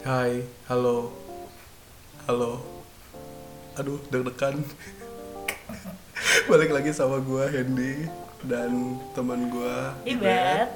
[0.00, 1.12] Hai, halo,
[2.24, 2.64] halo.
[3.76, 4.56] Aduh, deg-degan.
[6.48, 8.08] Balik lagi sama gua Hendy
[8.40, 10.72] dan teman gua Ibet.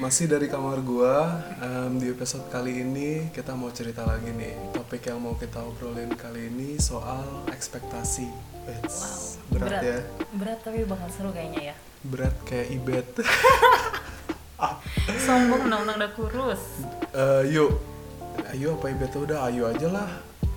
[0.00, 1.44] Masih dari kamar gua.
[1.60, 4.56] Em, di episode kali ini kita mau cerita lagi nih.
[4.72, 8.32] Topik yang mau kita obrolin kali ini soal ekspektasi.
[8.64, 9.98] Wow, berat, ya.
[10.32, 11.74] Berat tapi bakal seru kayaknya ya.
[12.00, 13.08] Berat kayak Ibet.
[15.20, 16.62] Sombong undang-undang udah kurus.
[17.12, 17.91] Eh, yuk,
[18.52, 20.08] ayo apa Ibet udah ayo aja lah.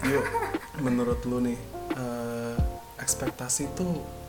[0.04, 0.26] Yuk,
[0.84, 1.58] menurut lu nih,
[1.96, 2.56] eh,
[3.00, 3.88] ekspektasi itu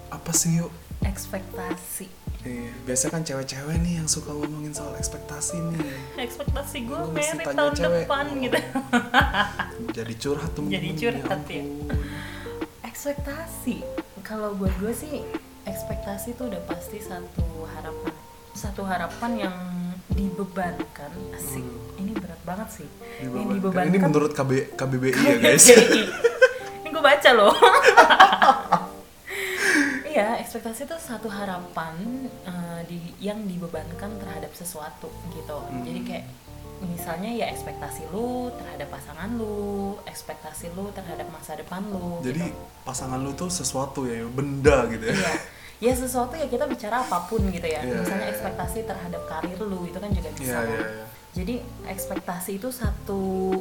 [0.09, 0.71] apa sih yuk?
[1.05, 2.07] Ekspektasi.
[2.47, 5.83] Iya, biasa kan cewek-cewek nih yang suka ngomongin soal ekspektasi nih.
[6.31, 8.07] Ekspektasi gue merit tahun cewek.
[8.07, 8.39] depan Oh.
[8.39, 8.59] gitu.
[9.99, 10.63] Jadi curhat tuh.
[10.71, 11.65] Jadi curhat ya.
[12.87, 13.83] Ekspektasi.
[14.23, 15.27] Kalau buat gue sih
[15.67, 18.15] ekspektasi itu udah pasti satu harapan.
[18.55, 19.57] Satu harapan yang
[20.15, 21.11] dibebankan.
[21.35, 21.67] Asik.
[21.67, 21.86] Hmm.
[22.47, 22.89] Ini banget sih.
[23.19, 23.55] Yang Dibebankan.
[23.59, 23.87] dibebankan.
[23.91, 25.67] Ini menurut KB, KBBI ya guys.
[25.67, 27.55] Ini gue baca loh.
[30.17, 31.93] Iya, ekspektasi itu satu harapan
[32.49, 35.61] eh, di, yang dibebankan terhadap sesuatu gitu.
[35.61, 35.85] Hmm.
[35.85, 36.25] Jadi kayak
[36.89, 42.25] misalnya ya ekspektasi lu terhadap pasangan lu, ekspektasi lu terhadap masa depan lu.
[42.25, 42.57] Jadi gitu.
[42.89, 45.21] pasangan lu tuh sesuatu ya, benda gitu ya.
[45.21, 45.35] iya.
[45.85, 47.85] Ya sesuatu ya kita bicara apa pun gitu ya.
[47.85, 48.37] Iya, misalnya iya, iya.
[48.41, 50.49] ekspektasi terhadap karir lu itu kan juga bisa.
[50.49, 51.06] Iya, iya, iya.
[51.37, 53.53] Jadi ekspektasi itu satu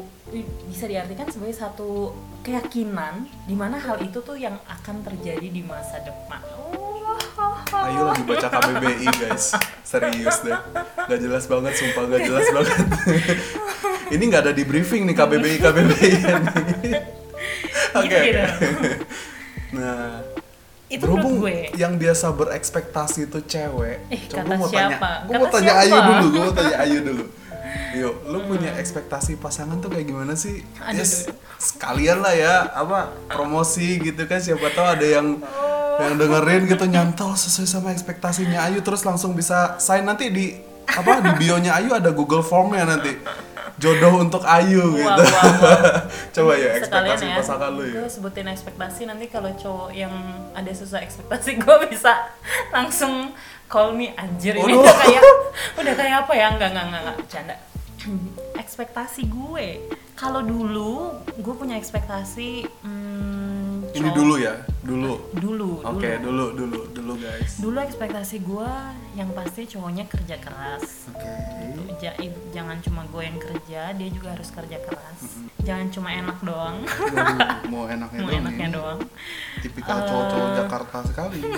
[0.66, 6.00] bisa diartikan sebagai satu keyakinan di mana hal itu tuh yang akan terjadi di masa
[6.00, 6.40] depan.
[7.76, 10.56] Ayo lagi baca KBBI guys, serius deh,
[11.04, 12.78] gak jelas banget, sumpah gak jelas banget.
[14.16, 16.92] Ini nggak ada di briefing nih KBBI KBBI ini.
[17.95, 18.08] Oke.
[18.08, 18.20] Gitu, oke.
[18.22, 18.44] gitu.
[19.73, 20.20] Nah,
[20.86, 21.72] Itu berhubung gue.
[21.73, 25.10] yang biasa berekspektasi itu cewek, Eh, coba kata mau siapa?
[25.10, 25.82] tanya, gue mau tanya siapa?
[25.82, 27.23] Ayu dulu, gue mau tanya Ayu dulu.
[27.94, 30.64] Yuk, lu punya ekspektasi pasangan tuh kayak gimana sih?
[30.78, 31.36] Aduh, Yes, aduh.
[31.58, 34.38] sekalian lah ya, apa promosi gitu kan?
[34.38, 35.95] Siapa tahu ada yang Oh.
[35.98, 40.52] yang dengerin gitu nyantol sesuai sama ekspektasinya Ayu terus langsung bisa sign nanti di
[40.86, 43.16] apa di bionya Ayu ada Google Formnya nanti
[43.76, 45.23] jodoh untuk Ayu Wah, gitu.
[45.23, 45.80] wah, wah.
[46.36, 47.94] Coba ya Sekalian ekspektasi ya, pasangan lu ya.
[47.95, 50.11] gue sebutin ekspektasi nanti kalau cowok yang
[50.52, 52.11] ada sesuai ekspektasi gue bisa
[52.72, 53.32] langsung
[53.66, 54.83] call me anjir ini Waduh.
[54.83, 55.23] udah kayak
[55.80, 57.16] udah kayak apa ya enggak enggak enggak, enggak.
[57.17, 57.55] bercanda
[58.55, 59.67] ekspektasi gue.
[60.16, 63.14] Kalau dulu gue punya ekspektasi hmm,
[63.95, 65.14] Ini cowok- dulu ya, dulu.
[65.33, 67.52] dulu Oke, dulu dulu dulu dulu guys.
[67.58, 68.72] dulu ekspektasi gue
[69.14, 71.32] yang pasti cowoknya kerja keras Oke.
[71.98, 72.17] Ja-
[72.52, 75.20] jangan cuma gue yang kerja dia juga harus kerja keras
[75.60, 77.39] jangan cuma enak doang Waduh,
[77.72, 78.76] mau enaknya mau doang enaknya ini.
[78.76, 79.00] doang
[79.61, 80.05] Tipikal Eh.
[80.05, 81.39] cowok-cowok Jakarta sekali.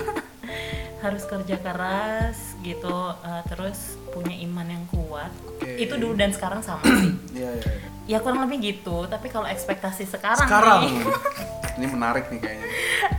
[0.98, 3.78] harus kerja keras gitu eh, terus
[4.08, 5.74] punya iman yang kuat Oke.
[5.76, 7.70] itu dulu dan sekarang sama sih Iya, iya.
[8.06, 8.16] iya.
[8.16, 10.94] ya kurang lebih gitu tapi kalau ekspektasi sekarang Sekarang nih,
[11.78, 12.66] ini menarik nih kayaknya.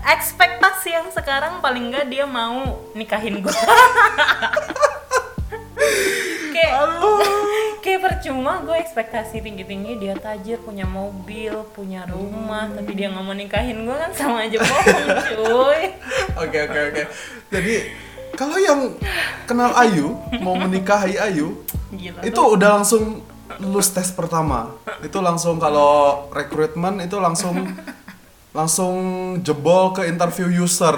[0.03, 3.49] ekspektasi yang sekarang paling enggak dia mau nikahin gue
[6.53, 6.75] kayak
[7.79, 13.23] kayak percuma gue ekspektasi tinggi tinggi dia tajir punya mobil punya rumah tapi dia nggak
[13.23, 15.83] mau nikahin gue kan sama aja bohong cuy
[16.39, 17.03] Oke oke oke.
[17.51, 17.75] Jadi
[18.39, 18.95] kalau yang
[19.43, 21.59] kenal Ayu mau menikahi Ayu
[21.91, 23.25] Gila, itu udah langsung
[23.59, 24.71] lulus tes pertama.
[25.03, 27.59] Itu langsung kalau rekrutmen itu langsung
[28.51, 28.95] langsung
[29.39, 30.97] jebol ke interview user.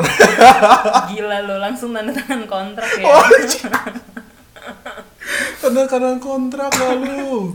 [1.12, 3.28] gila lo langsung tanda tangan kontrak ya Oh,
[5.62, 7.54] Karena karena kontrak lalu.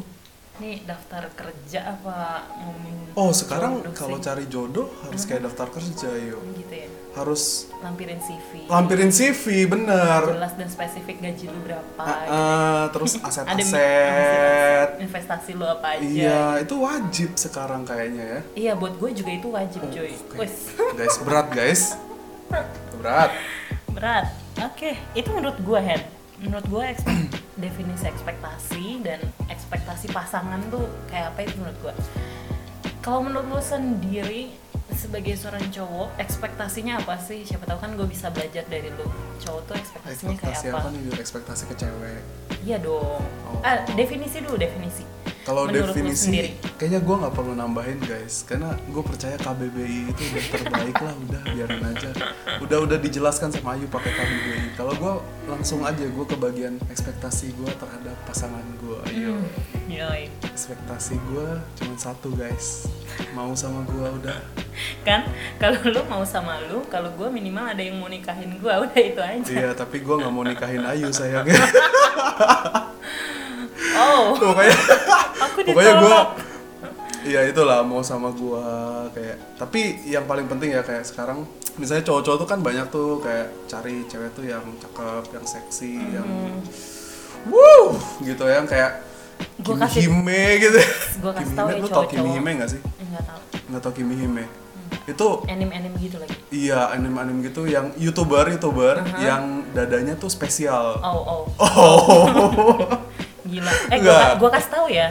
[0.56, 6.40] nih daftar kerja apa ngomongin Oh sekarang kalau cari jodoh harus kayak daftar kerja yuk.
[6.56, 10.20] gitu ya Harus lampirin CV lampirin CV bener.
[10.28, 12.30] jelas dan spesifik gaji lu berapa Ah, gitu.
[12.30, 14.88] ah, terus aset-aset.
[15.00, 18.40] investasi lu apa aja Iya, itu wajib sekarang kayaknya ya.
[18.54, 20.36] iya buat gue juga itu wajib cuy Oke.
[20.38, 20.54] Wes,
[20.98, 21.82] Guys, berat guys.
[22.94, 23.30] Berat.
[23.88, 24.26] berat
[24.58, 26.04] oke itu menurut gue head
[26.38, 29.18] menurut gue ekspek- definisi ekspektasi dan
[29.48, 31.94] ekspektasi pasangan tuh kayak apa itu menurut gue
[33.00, 34.52] kalau menurut lu sendiri
[34.88, 39.06] sebagai seorang cowok ekspektasinya apa sih siapa tahu kan gue bisa belajar dari lu
[39.36, 41.00] cowok tuh ekspektasinya kayak Ekspektasi apa, apa nih?
[41.16, 42.20] Ekspektasi ke cewek.
[42.62, 43.62] iya dong Oh.
[43.62, 45.02] ah definisi dulu definisi
[45.42, 46.50] Kalau definisi, sendiri.
[46.74, 51.40] kayaknya gue nggak perlu nambahin guys, karena gue percaya KBBI itu udah terbaik lah, udah
[51.46, 52.10] biarin aja.
[52.58, 54.74] Udah udah dijelaskan sama Ayu pakai KBBI.
[54.74, 55.12] Kalau gue
[55.46, 58.98] langsung aja gue ke bagian ekspektasi gue terhadap pasangan gue.
[59.06, 59.35] Ayo, Yoi.
[60.56, 62.88] Ekspektasi gue cuma satu guys,
[63.36, 64.40] mau sama gue udah.
[65.04, 65.28] kan?
[65.60, 69.20] Kalau lu mau sama lu kalau gue minimal ada yang mau nikahin gue udah itu
[69.20, 69.52] aja.
[69.52, 71.60] Iya, tapi gue nggak mau nikahin Ayu sayangnya.
[74.00, 74.32] oh.
[74.32, 74.76] Pokoknya
[75.44, 76.28] aku pokoknya gue ditolak
[77.26, 81.42] ya itulah mau sama gua kayak tapi yang paling penting ya kayak sekarang
[81.74, 86.28] misalnya cowok-cowok tuh kan banyak tuh kayak cari cewek tuh yang cakep yang seksi yang
[87.50, 87.98] wuh!
[88.22, 89.05] Gitu yang kayak
[89.66, 90.78] Kimi kasih- Hime gitu.
[91.18, 92.34] Gua kasih ya tau Kimi cowok-cowok.
[92.34, 92.80] Hime gak sih?
[92.80, 94.44] Nggak tahu nggak tau Kimi Hime.
[95.06, 96.34] Itu anim-anim gitu lagi.
[96.48, 100.98] Iya anime-anime gitu yang youtuber youtuber yang dadanya tuh spesial.
[100.98, 101.42] Oh oh.
[101.58, 102.24] Oh.
[103.50, 103.70] Gila.
[103.90, 103.98] Eh
[104.36, 105.08] gua kasih tahu ya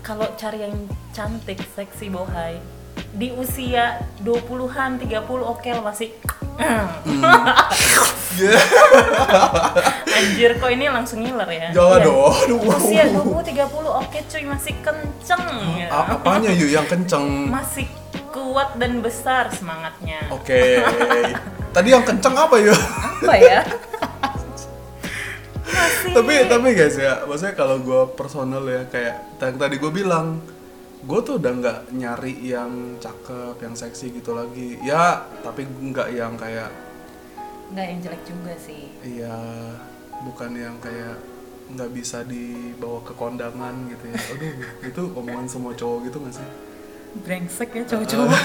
[0.00, 0.74] kalau cari yang
[1.12, 2.58] cantik seksi bohai
[3.12, 3.84] di usia
[4.20, 6.10] 20-an 30 oke lah masih
[8.32, 8.60] Yeah.
[10.16, 12.06] anjir kok ini langsung ngiler ya jangan Iya.
[12.06, 13.68] dong aduh usia 20 30
[13.98, 15.44] oke cuy masih kenceng
[15.76, 15.88] ya.
[15.88, 17.84] A- apanya yuk yang kenceng masih
[18.30, 20.80] kuat dan besar semangatnya Oke.
[21.72, 22.72] Tadi yang kenceng apa ya?
[22.72, 23.60] apa ya
[25.62, 30.40] masih tapi tapi guys ya, maksudnya kalau gue personal ya kayak yang tadi gue bilang,
[31.02, 34.78] gue tuh udah nggak nyari yang cakep, yang seksi gitu lagi.
[34.86, 36.70] Ya, tapi nggak yang kayak,
[37.72, 39.36] nggak yang jelek juga sih iya
[40.28, 41.16] bukan yang kayak
[41.72, 44.20] nggak bisa dibawa ke kondangan gitu ya.
[44.36, 44.52] Aduh,
[44.84, 46.48] itu omongan semua cowok gitu gak sih?
[47.12, 48.28] brengsek ya cowok-cowok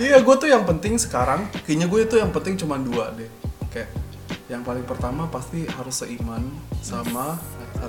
[0.00, 3.28] Iya, gue tuh yang penting sekarang, kayaknya gue itu yang penting cuma dua deh.
[3.68, 3.90] Kayak
[4.48, 6.46] yang paling pertama pasti harus seiman
[6.80, 7.36] sama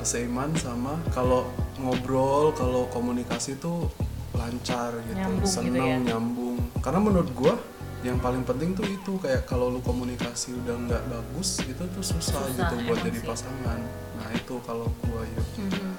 [0.01, 1.45] seiman sama kalau
[1.77, 3.85] ngobrol, kalau komunikasi tuh
[4.33, 6.13] lancar gitu, Nyambung gitu seneng ya.
[6.13, 6.57] nyambung.
[6.79, 7.53] Karena menurut gue
[8.01, 12.41] yang paling penting tuh itu kayak kalau lu komunikasi udah nggak bagus itu tuh susah,
[12.41, 13.27] Susah, gitu buat jadi sih.
[13.27, 13.79] pasangan.
[14.17, 15.41] Nah itu kalau gue ya.
[15.59, 15.89] Mhm.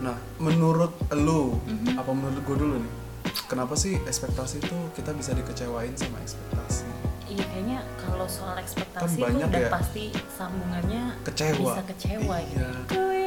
[0.00, 1.96] Nah, menurut lu, Mhm.
[1.96, 2.92] apa menurut gue dulu nih?
[3.46, 6.88] Kenapa sih ekspektasi itu kita bisa dikecewain sama ekspektasi?
[7.26, 9.70] Iya kayaknya kalau soal ekspektasi Kan itu udah ya.
[9.70, 11.72] pasti sambungannya Kecewa.
[11.72, 12.44] bisa kecewa Iya.
[12.44, 12.60] gitu.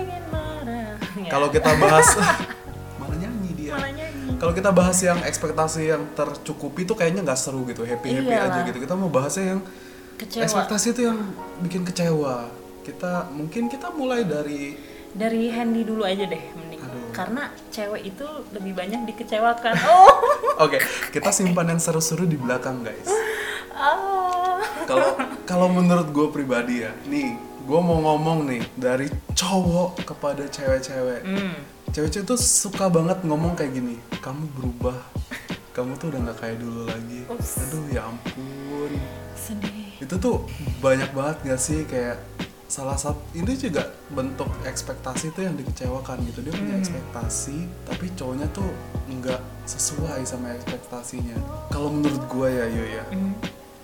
[0.04, 0.94] Ingin marah.
[1.26, 2.08] Kalau kita bahas
[3.00, 3.72] mana nyanyi dia.
[3.74, 4.28] malah nyanyi.
[4.36, 8.52] Kalau kita bahas yang ekspektasi yang tercukupi tuh kayaknya nggak seru gitu, happy happy Iyalah.
[8.52, 8.78] aja gitu.
[8.78, 9.62] Kita mau bahasnya yang
[10.14, 10.44] Kecewa.
[10.44, 11.20] ekspektasi itu yang
[11.60, 12.52] bikin kecewa.
[12.84, 14.76] Kita mungkin kita mulai dari
[15.10, 16.82] Dari Handy dulu aja deh mending.
[16.82, 17.14] Aduh.
[17.14, 19.74] Karena cewek itu lebih banyak dikecewakan.
[19.86, 20.10] Oh.
[20.60, 20.78] Oke,
[21.10, 23.08] kita simpan yang seru-seru di belakang guys.
[23.74, 24.62] Ah.
[24.86, 27.34] Kalau kalau menurut gue pribadi ya, nih
[27.64, 31.22] gue mau ngomong nih dari cowok kepada cewek-cewek.
[31.24, 31.56] Hmm.
[31.90, 34.98] Cewek-cewek tuh suka banget ngomong kayak gini, kamu berubah,
[35.72, 37.20] kamu tuh udah nggak kayak dulu lagi.
[37.30, 37.64] Ups.
[37.64, 38.92] Aduh ya ampun,
[39.34, 39.96] Sedih.
[40.02, 40.44] itu tuh
[40.80, 42.20] banyak banget gak sih kayak
[42.66, 48.50] salah satu ini juga bentuk ekspektasi tuh yang dikecewakan gitu dia punya ekspektasi tapi cowoknya
[48.50, 48.66] tuh
[49.06, 51.38] nggak sesuai sama ekspektasinya
[51.70, 53.38] kalau menurut gue ya yo ya Hmm.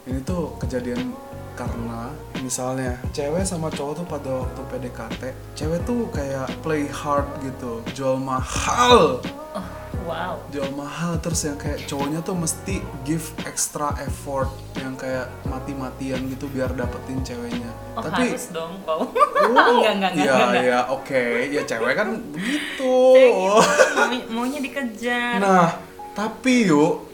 [0.10, 1.14] ini tuh kejadian
[1.60, 2.08] karena
[2.40, 5.22] misalnya cewek sama cowok tuh pada waktu PDKT
[5.54, 9.20] cewek tuh kayak play hard gitu jual mahal
[9.50, 9.66] Oh,
[10.08, 10.38] wow.
[10.48, 16.46] jual mahal terus yang kayak cowoknya tuh mesti give extra effort yang kayak mati-matian gitu
[16.48, 19.04] biar dapetin ceweknya Oh, tapi harus dong, Pau.
[19.04, 19.10] Oh,
[19.76, 23.58] enggak, enggak, enggak, ya enggak, ya oke ya cewek kan begitu Kayak gitu,
[23.98, 25.36] mau- maunya dikejar.
[25.38, 25.68] Nah,
[26.14, 27.09] tapi yuk,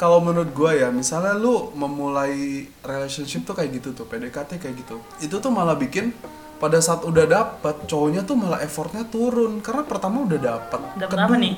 [0.00, 4.96] kalau menurut gua ya, misalnya lu memulai relationship tuh kayak gitu tuh, PDKT kayak gitu.
[5.20, 6.16] Itu tuh malah bikin
[6.56, 11.34] pada saat udah dapet cowoknya tuh malah effortnya turun karena pertama udah dapet Dapet apa
[11.40, 11.54] nih?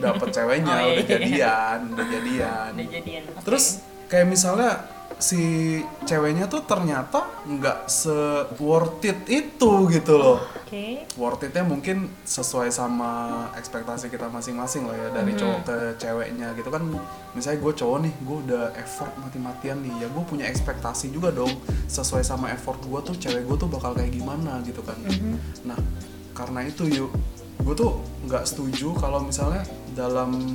[0.00, 1.08] dapet ceweknya Oh, iya, udah iya.
[1.12, 3.22] jadian udah jadian Udah jadian.
[3.44, 3.64] Terus
[4.08, 4.70] kayak misalnya
[5.16, 8.12] si ceweknya tuh ternyata nggak se
[8.60, 10.40] worth it itu gitu loh.
[10.66, 11.06] Oke.
[11.14, 16.68] worth itnya mungkin sesuai sama ekspektasi kita masing-masing lah ya dari cowok ke ceweknya gitu.
[16.68, 16.90] Kan
[17.32, 21.54] misalnya gue cowok nih gue udah effort mati-matian nih ya gue punya ekspektasi juga dong
[21.86, 24.98] sesuai sama effort gue tuh cewek gue tuh bakal kayak gimana gitu kan.
[25.64, 25.78] Nah
[26.36, 27.14] karena itu yuk
[27.64, 29.64] gue tuh nggak setuju kalau misalnya
[29.96, 30.52] dalam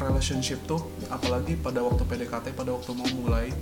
[0.00, 0.80] relationship tuh
[1.12, 3.52] apalagi pada waktu PDKT pada waktu mau mulai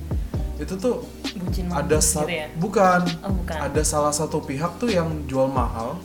[0.60, 0.94] itu tuh
[1.32, 2.46] Bucin ada sa- gitu ya.
[2.54, 3.58] bukan Oh, bukan.
[3.58, 5.96] ada salah satu pihak tuh yang jual mahal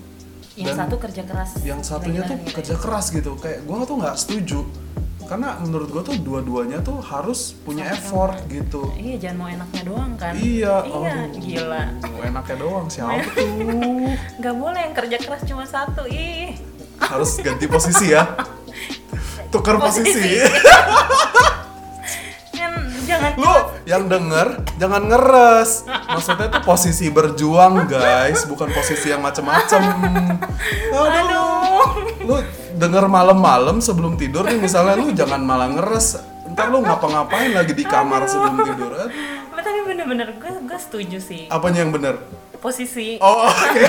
[0.53, 1.49] Yang dan satu kerja keras.
[1.61, 2.55] yang satunya tuh Gimana, gimana?
[2.55, 4.59] kerja keras gitu kayak gue tuh nggak setuju
[5.25, 7.99] karena menurut gue tuh dua-duanya tuh harus punya Sama-sama.
[7.99, 10.33] effort gitu Iya, jangan mau enaknya doang kan.
[10.33, 11.83] iya Iya, aduh, gila.
[12.23, 13.49] enaknya doang siapa tuh
[14.43, 16.05] Gak boleh yang kerja keras cuma satu.
[16.05, 16.55] Ih.
[16.95, 18.23] harus ganti posisi ya
[19.51, 21.14] tukar posisi, Kan lu
[23.85, 25.85] yang denger jangan ngeres.
[25.85, 28.43] Maksudnya tuh posisi berjuang guys.
[28.49, 29.81] Bukan posisi yang macem-macem.
[30.93, 31.85] Aduh, Aduh.
[32.25, 32.35] lu
[32.75, 36.19] denger malam-malam sebelum tidur nih misalnya lu jangan malah ngeres.
[36.51, 39.09] Ntar lu ngapa-ngapain lagi di kamar sebelum tidur Aduh,
[39.55, 41.47] Bah, tapi bener-bener gue gue setuju sih.
[41.47, 42.17] Apanya yang bener?
[42.59, 43.21] Posisi.
[43.21, 43.85] Oh oke.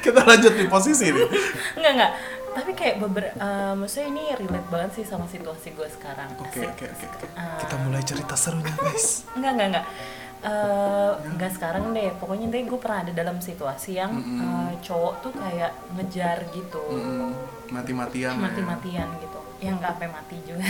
[0.00, 1.28] Kita lanjut di posisi nih.
[1.76, 2.10] Enggak enggak
[2.54, 6.84] tapi kayak beber eh, maksudnya ini relate banget sih sama situasi gue sekarang Oke oke
[6.86, 7.06] oke.
[7.34, 7.58] Ah.
[7.58, 9.26] Kita mulai cerita serunya guys.
[9.34, 9.86] Enggak, enggak, enggak.
[10.44, 12.10] Eh, enggak sekarang deh.
[12.20, 16.82] Pokoknya deh gue pernah ada dalam situasi yang eh, cowok tuh kayak ngejar gitu.
[16.90, 17.30] Mm,
[17.72, 18.38] Mati-matian.
[18.38, 18.44] lah ya.
[18.48, 19.40] Mati-matian gitu.
[19.64, 20.60] Yang enggak sampai mati juga.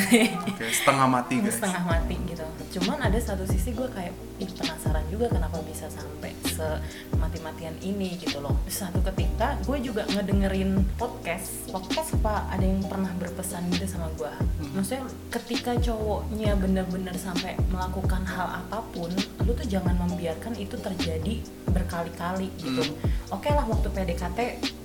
[0.46, 1.54] Oke setengah mati guys.
[1.58, 2.44] Setengah mati gitu.
[2.78, 8.38] Cuman ada satu sisi gue kayak ih penasaran juga kenapa bisa sampai semati-matian ini gitu
[8.38, 8.54] loh.
[8.70, 11.66] Satu ketika gue juga ngedengerin podcast.
[11.74, 14.30] Podcast apa ada yang pernah berpesan gitu sama gue.
[14.74, 19.10] Maksudnya ketika cowoknya bener-bener sampai melakukan hal apa pun,
[19.42, 21.42] lu tuh jangan membiarkan itu terjadi
[21.74, 22.94] berkali-kali gitu.
[23.34, 24.38] Oke lah waktu PDKT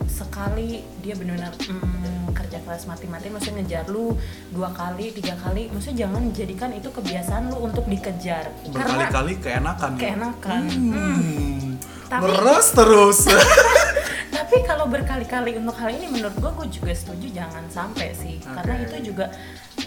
[0.10, 3.99] sekali dia benar-benar mm, kerja keras mati-matian maksudnya ngejar lu
[4.50, 8.74] dua kali tiga kali maksudnya jangan jadikan itu kebiasaan lu untuk dikejar karena
[9.06, 9.92] Berkali-kali keenakan.
[9.92, 10.00] ya?
[10.00, 11.58] keenakan Hmm.
[12.08, 13.20] Tapi- Ngeres terus.
[14.32, 18.74] tapi kalau berkali-kali untuk hal ini menurut gua gue juga setuju jangan sampai sih karena
[18.76, 18.86] Oke.
[18.90, 19.30] itu juga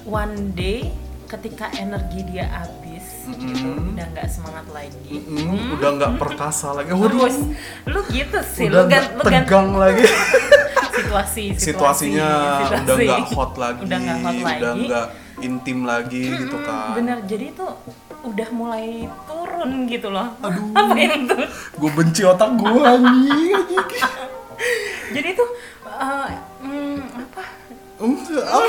[0.04, 0.86] one day
[1.26, 3.90] ketika energi dia habis gitu Mm-mm.
[3.90, 6.90] udah nggak semangat lagi Mm, udah nggak perkasa lagi.
[6.90, 7.08] Waduh.
[7.22, 7.36] terus
[7.86, 10.04] lu gitu sih udah lu gan, lu gan tegang lagi.
[11.12, 12.28] situasi situasi Situasinya
[12.62, 12.82] situasi.
[12.82, 13.80] udah nggak hot lagi.
[13.82, 15.06] udah nggak hot lagi udah nggak
[15.40, 16.94] intim lagi gitu Mm-mm, kan.
[16.94, 17.66] bener jadi itu
[18.22, 18.86] udah mulai
[19.22, 20.72] turun gitu loh Aduh.
[20.72, 23.52] apa yang tuh Gue benci otak gue anjing.
[23.52, 23.86] anjing.
[25.12, 25.48] jadi tuh
[25.84, 26.28] eh,
[26.60, 27.44] hmm, apa
[27.94, 28.66] Hmm, ah.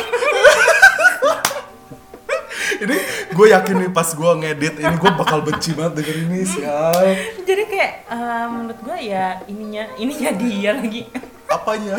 [2.75, 2.97] ini
[3.31, 6.93] gue yakin nih pas gue ngedit ini gue bakal benci banget denger ini sial
[7.41, 11.09] jadi kayak eh, menurut gue ya ininya ininya dia lagi
[11.55, 11.95] apanya?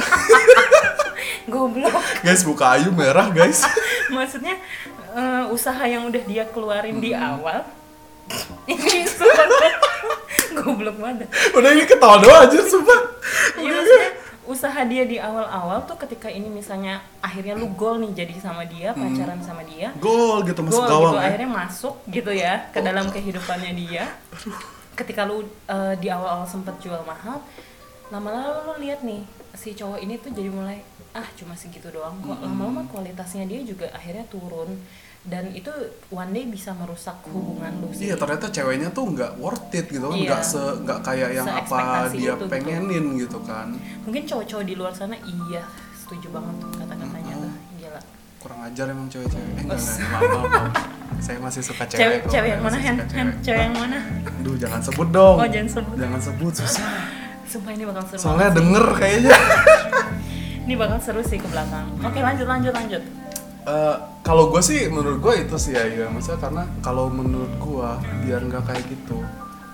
[1.52, 1.92] Goblok.
[2.24, 3.64] Guys buka ayu merah guys.
[4.16, 4.56] Maksudnya
[5.12, 7.64] eh, usaha yang udah dia keluarin di awal.
[8.64, 9.04] Ini
[10.54, 11.28] goblok banget.
[11.52, 13.00] Udah ini ketawa doang aja sumpah.
[13.58, 14.10] Iya maksudnya
[14.44, 18.96] usaha dia di awal-awal tuh ketika ini misalnya akhirnya lu gol nih jadi sama dia
[18.96, 19.92] pacaran sama dia.
[20.00, 24.04] Gol gitu masuk gawang gitu ya akhirnya masuk gitu ya ke dalam kehidupannya dia.
[24.94, 27.44] Ketika lu eh, di awal-awal sempet jual mahal
[28.12, 30.82] lama-lama lu lihat nih si cowok ini tuh jadi mulai
[31.14, 32.38] ah cuma segitu doang kok.
[32.38, 34.74] Lama-lama kualitasnya dia juga akhirnya turun.
[35.24, 35.72] Dan itu
[36.12, 38.12] one day bisa merusak hubungan lu sih.
[38.12, 40.04] Iya ternyata ceweknya tuh nggak worth it gitu.
[40.04, 40.28] Kan Iya.
[40.28, 41.78] nggak se nggak kayak yang apa
[42.12, 42.44] dia itu gitu.
[42.52, 43.72] pengenin gitu kan.
[44.04, 45.64] Mungkin cowok-cowok di luar sana iya
[45.96, 47.52] setuju banget tuh kata-katanya tuh.
[47.80, 48.00] Gila.
[48.36, 49.48] Kurang ajar emang cewek-cewek.
[49.48, 50.72] Eh, enggak enggak maaf, maaf,
[51.24, 52.96] saya masih suka cewek cewek kok, cewek yang mana Hen?
[53.40, 53.98] cewek yang mana?
[54.44, 55.36] Aduh jangan sebut dong.
[55.40, 55.96] Oh, jangan sebut.
[55.96, 57.23] jangan sebut susah
[57.54, 58.56] sumpah ini bakal seru soalnya sih.
[58.58, 59.34] denger kayaknya
[60.66, 63.04] ini bakal seru sih ke belakang oke lanjut lanjut lanjut
[63.64, 67.90] Eh, kalau gue sih menurut gue itu sih ya, ya maksudnya karena kalau menurut gue
[68.28, 69.24] biar nggak kayak gitu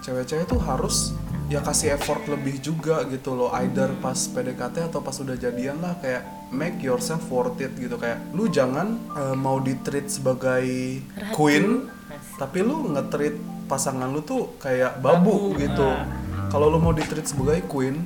[0.07, 1.11] cewek-cewek tuh harus
[1.51, 5.99] ya kasih effort lebih juga gitu loh either pas PDKT atau pas udah jadian lah
[5.99, 6.23] kayak
[6.55, 10.63] make yourself worth it gitu kayak lu jangan eh, mau di treat sebagai
[11.19, 11.35] Ratu.
[11.35, 11.91] queen.
[12.41, 16.09] Tapi lu nge-treat pasangan lu tuh kayak babu, Babu, gitu ah.
[16.49, 18.01] kalau lu mau di treat sebagai queen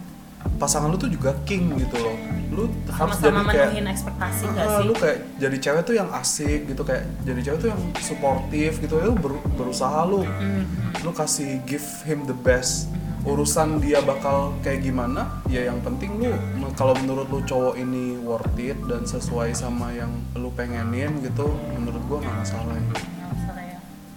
[0.55, 2.17] pasangan lu tuh juga king gitu loh
[2.51, 5.95] lu harus jadi sama-sama kayak menuhin ekspektasi gak Ah, sih lu kayak jadi cewek tuh
[5.95, 10.63] yang asik gitu kayak jadi cewek tuh yang suportif gitu lu ber- berusaha lu Hmm.
[11.01, 12.91] lu kasih give him the best
[13.25, 16.37] urusan dia bakal kayak gimana ya yang penting lu
[16.73, 22.03] kalau menurut lu cowok ini worth it dan sesuai sama yang lu pengenin gitu menurut
[22.05, 22.85] gua nggak ya Masalah ya.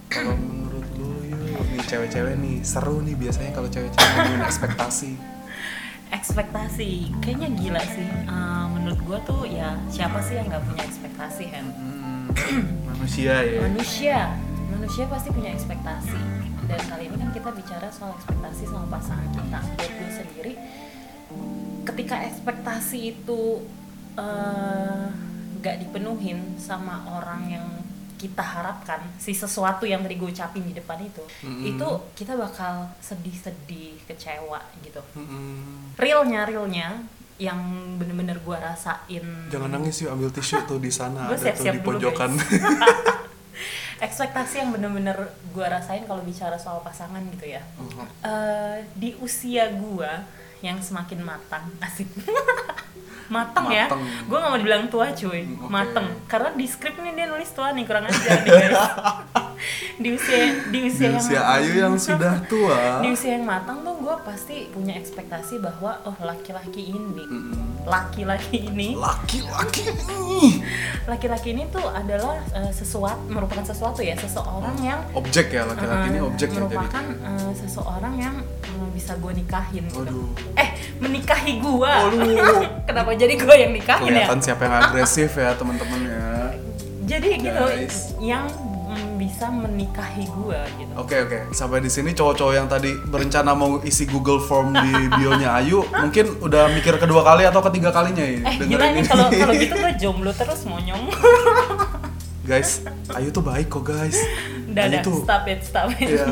[0.08, 1.62] Kalau menurut lu yuk.
[1.68, 5.10] Nih cewek-cewek nih seru nih biasanya kalau cewek-cewek ngomongin ekspektasi.
[6.08, 8.08] Ekspektasi kayaknya gila sih.
[8.08, 13.60] Eh, menurut gua tuh ya siapa sih yang nggak punya ekspektasi Hmm, manusia ya.
[13.64, 14.18] Manusia.
[14.68, 16.20] Manusia pasti punya ekspektasi.
[16.68, 19.58] Dan kali ini kan kita bicara soal ekspektasi sama pasangan kita.
[19.76, 20.54] Buat gue sendiri
[21.84, 23.64] ketika ekspektasi itu
[24.16, 25.04] eh,
[25.58, 27.66] nggak dipenuhin sama orang yang
[28.18, 31.62] kita harapkan si sesuatu yang tadi gue ucapin di depan itu Mm-mm.
[31.64, 35.94] itu kita bakal sedih-sedih kecewa gitu Mm-mm.
[35.94, 36.88] realnya realnya
[37.38, 37.54] yang
[37.96, 41.80] bener-bener gue rasain Jangan nangis yuk ambil tisu tuh di sana ada tuh siap-siap di
[41.80, 42.34] dulu, pojokan.
[43.98, 45.14] ekspektasi yang bener-bener
[45.50, 50.10] gue rasain kalau bicara soal pasangan gitu ya Oh, Eh, di usia gue
[50.58, 52.10] yang semakin matang asik
[53.28, 54.02] matang ya Mateng.
[54.24, 55.68] gue gak mau dibilang tua cuy oke.
[55.68, 58.76] mateng karena di skrip nih dia nulis tua nih kurang ajar nih guys
[59.96, 63.02] di usia di Di usia, yang usia Ayu yang sudah tua.
[63.02, 67.24] di usia yang matang tuh gue pasti punya ekspektasi bahwa oh laki-laki ini
[67.84, 70.62] laki-laki ini Laki-laki nih.
[71.04, 76.18] laki-laki ini tuh adalah eh, sesuatu merupakan sesuatu ya seseorang yang Objek ya laki-laki ini
[76.18, 76.58] eh, objek ya jadi.
[76.62, 78.36] merupakan eh, seseorang yang
[78.98, 80.02] bisa gue nikahin gitu.
[80.02, 80.26] Waduh.
[80.54, 81.92] eh menikahi gue
[82.88, 86.26] kenapa jadi gue yang nikahin ya Kelihatan siapa yang agresif ya teman-teman ya.
[87.06, 87.96] jadi gitu Guys.
[88.18, 88.44] yang
[88.84, 93.78] mm, bisa menikahi gue gitu Oke oke, sampai di sini cowok-cowok yang tadi berencana mau
[93.80, 98.42] isi Google Form di bionya Ayu, mungkin udah mikir kedua kali atau ketiga kalinya ya
[98.42, 101.06] eh nih kalau kalau gitu gue jomblo terus monyong
[102.42, 104.18] guys, Ayu tuh baik kok guys.
[104.66, 106.26] udah Ayu tuh, stop it stop it ya,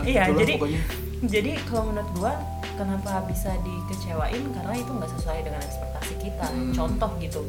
[0.00, 0.80] Iya, itulah jadi pokoknya.
[1.26, 2.34] Jadi kalau menurut gua
[2.78, 6.46] kenapa bisa dikecewain karena itu nggak sesuai dengan ekspektasi kita.
[6.46, 6.70] Hmm.
[6.70, 7.42] Contoh gitu.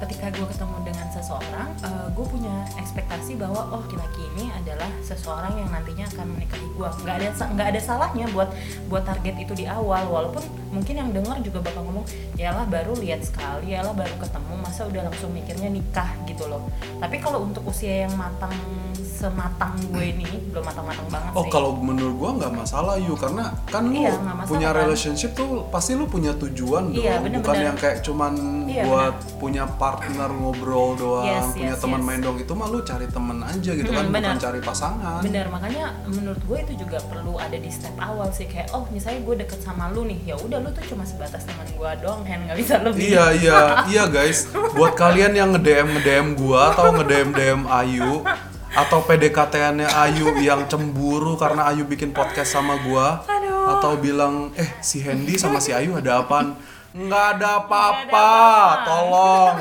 [0.00, 1.76] Ketika gue ketemu dengan seseorang,
[2.16, 6.88] gue punya ekspektasi bahwa oh laki-laki ini adalah seseorang yang nantinya akan menikahi gue.
[7.04, 8.48] Nggak ada nggak ada salahnya buat
[8.88, 10.40] buat target itu di awal, walaupun
[10.72, 12.08] mungkin yang dengar juga bakal ngomong,
[12.40, 16.64] yalah baru lihat sekali, yalah baru ketemu, masa udah langsung mikirnya nikah gitu loh.
[16.96, 18.56] Tapi kalau untuk usia yang matang
[19.20, 21.50] sematang gue ini belum matang-matang banget Oh sih.
[21.50, 24.80] kalau menurut gua nggak masalah Yu karena kan lu Iya, punya kan?
[24.80, 27.66] relationship tuh pasti lu punya tujuan dong Iya, bener, bukan bener.
[27.66, 28.32] yang kayak cuman
[28.64, 32.06] Iya, buat punya partner ngobrol doang Yes, punya yes, teman yes.
[32.06, 34.40] main dong itu mah lu cari temen aja gitu kan Mm-mm, bukan bener.
[34.40, 38.72] cari pasangan Bener, makanya menurut gue itu juga perlu ada di step awal sih kayak
[38.72, 41.90] oh misalnya gue deket sama lu nih ya udah lu tuh cuma sebatas teman gue
[42.00, 43.58] doang kan nggak bisa lebih Iya iya
[43.92, 44.46] iya guys.
[44.72, 48.22] Buat kalian yang nge-DM nge-DM gua atau nge-DM DM Ayu
[48.70, 53.78] atau PDKT-annya Ayu yang cemburu karena Ayu bikin podcast sama gua Aduh.
[53.78, 56.54] atau bilang eh si Hendy sama si Ayu ada apaan?
[56.90, 58.82] Nggak ada apa-apa, Nggak ada apa-apa.
[58.82, 59.56] tolong.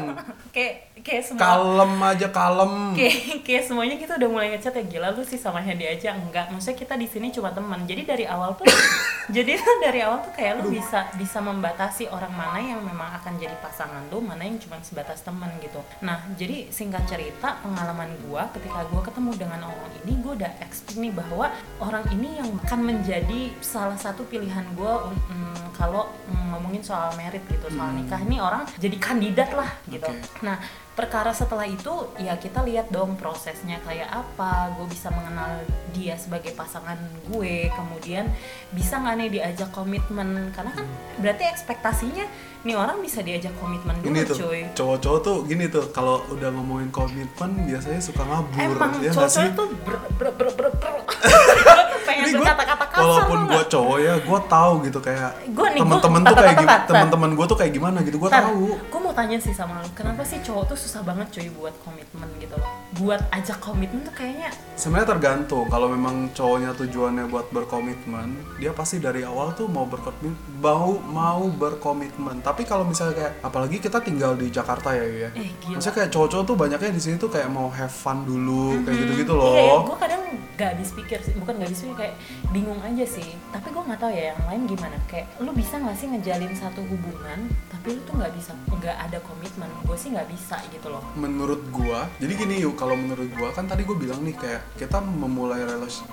[0.49, 2.73] kayak kayak semua Kalem aja kalem.
[2.93, 6.47] kayak kayak semuanya kita udah mulai ngechat ya gila lu sih sama Hendy aja enggak
[6.47, 8.69] maksudnya kita di sini cuma teman jadi dari awal tuh
[9.35, 13.33] jadi tuh dari awal tuh kayak lu bisa bisa membatasi orang mana yang memang akan
[13.35, 18.45] jadi pasangan lu mana yang cuma sebatas teman gitu nah jadi singkat cerita pengalaman gua
[18.53, 21.49] ketika gua ketemu dengan orang ini gua udah expect nih bahwa
[21.79, 27.41] orang ini yang akan menjadi salah satu pilihan gua mm, kalau mm, ngomongin soal merit
[27.45, 28.05] gitu soal Hmm.
[28.05, 30.45] nikah ini orang jadi kandidat lah gitu Oke.
[30.45, 30.59] Nah,
[30.99, 34.75] perkara setelah itu ya kita lihat dong prosesnya kayak apa.
[34.75, 35.63] Gue bisa mengenal
[35.95, 36.99] dia sebagai pasangan
[37.31, 38.27] gue, kemudian
[38.75, 40.51] bisa nggak nih diajak komitmen?
[40.51, 40.83] Karena kan
[41.23, 42.27] berarti ekspektasinya
[42.67, 44.61] nih orang bisa diajak komitmen dulu, Ini tuh cuy.
[44.75, 49.67] cowok-cowok tuh gini tuh kalau udah ngomongin komitmen biasanya suka ngabur Emang ya cowok-cowok tuh
[49.87, 50.93] ber ber ber ber, ber.
[52.09, 56.81] pengen berkata-kata kasar walaupun gue cowok ya gue tahu gitu kayak temen-temen tuh kayak gimana
[56.89, 58.65] temen-temen gue tuh kayak gimana gitu gue tahu.
[58.75, 62.29] gue mau tanya sih sama lu, kenapa sih cowok tuh susah banget cuy buat komitmen
[62.41, 62.69] gitu loh?
[62.99, 68.99] Buat ajak komitmen tuh kayaknya sebenarnya tergantung kalau memang cowoknya tujuannya buat berkomitmen dia pasti
[68.99, 72.43] dari awal tuh mau berkomitmen mau mau berkomitmen.
[72.43, 75.29] Tapi kalau misalnya kayak apalagi kita tinggal di Jakarta ya ya.
[75.35, 75.79] Eh, gila.
[75.79, 79.33] maksudnya kayak cowok-cowok tuh banyaknya di sini tuh kayak mau have fun dulu kayak gitu-gitu
[79.39, 80.21] Iya, iya loh gue kadang
[80.59, 82.15] gak habis pikir sih, bukan gak habis pikir kayak
[82.49, 83.35] bingung aja sih.
[83.49, 84.95] Tapi gue nggak tahu ya yang lain gimana.
[85.05, 89.17] Kayak lu bisa nggak sih ngejalin satu hubungan, tapi lu tuh nggak bisa, nggak ada
[89.21, 89.67] komitmen.
[89.83, 91.01] Gue sih nggak bisa gitu loh.
[91.11, 94.99] menurut gua jadi gini yuk kalau menurut gua kan tadi gua bilang nih kayak kita
[94.99, 95.59] memulai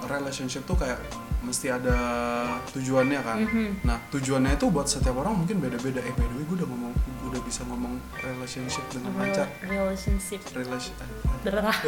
[0.03, 0.97] relationship tuh kayak
[1.41, 1.95] mesti ada
[2.69, 3.67] tujuannya kan Mhm.
[3.83, 6.93] nah tujuannya itu buat setiap orang mungkin beda-beda eh by the way gua udah ngomong
[6.93, 10.41] gua udah bisa ngomong relationship dengan lancar Rel- Relationship.
[10.51, 10.95] relation
[11.43, 11.77] Derah.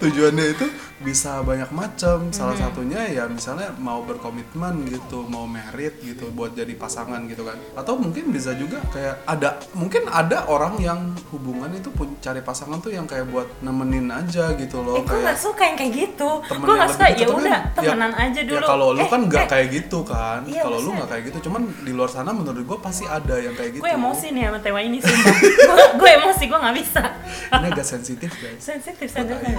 [0.00, 0.64] tujuannya itu
[0.98, 2.62] bisa banyak macam salah Mhm.
[2.64, 7.94] satunya ya misalnya mau berkomitmen gitu mau merit gitu buat jadi pasangan gitu kan atau
[7.94, 12.90] mungkin bisa juga kayak ada mungkin ada orang yang hubungan itu pun cari pasangan tuh
[12.90, 16.30] yang kayak buat nemenin aja gitu loh Eh, gue kayak gak suka yang kayak gitu.
[16.42, 18.56] Gue gak suka, ya udah kan temenan aja dulu.
[18.56, 21.22] ya kalau lu Eh, kan nggak eh, kayak gitu kan Iya, kalau lu nggak kayak
[21.26, 24.42] gitu cuman di luar sana menurut gua pasti ada yang kayak gitu Gue emosi nih
[24.44, 25.34] sama tema ini sumpah.
[25.68, 27.02] Gue- gue emosi, gue gak bisa.
[27.54, 29.56] ini agak sensitif guys sensitif sensitif.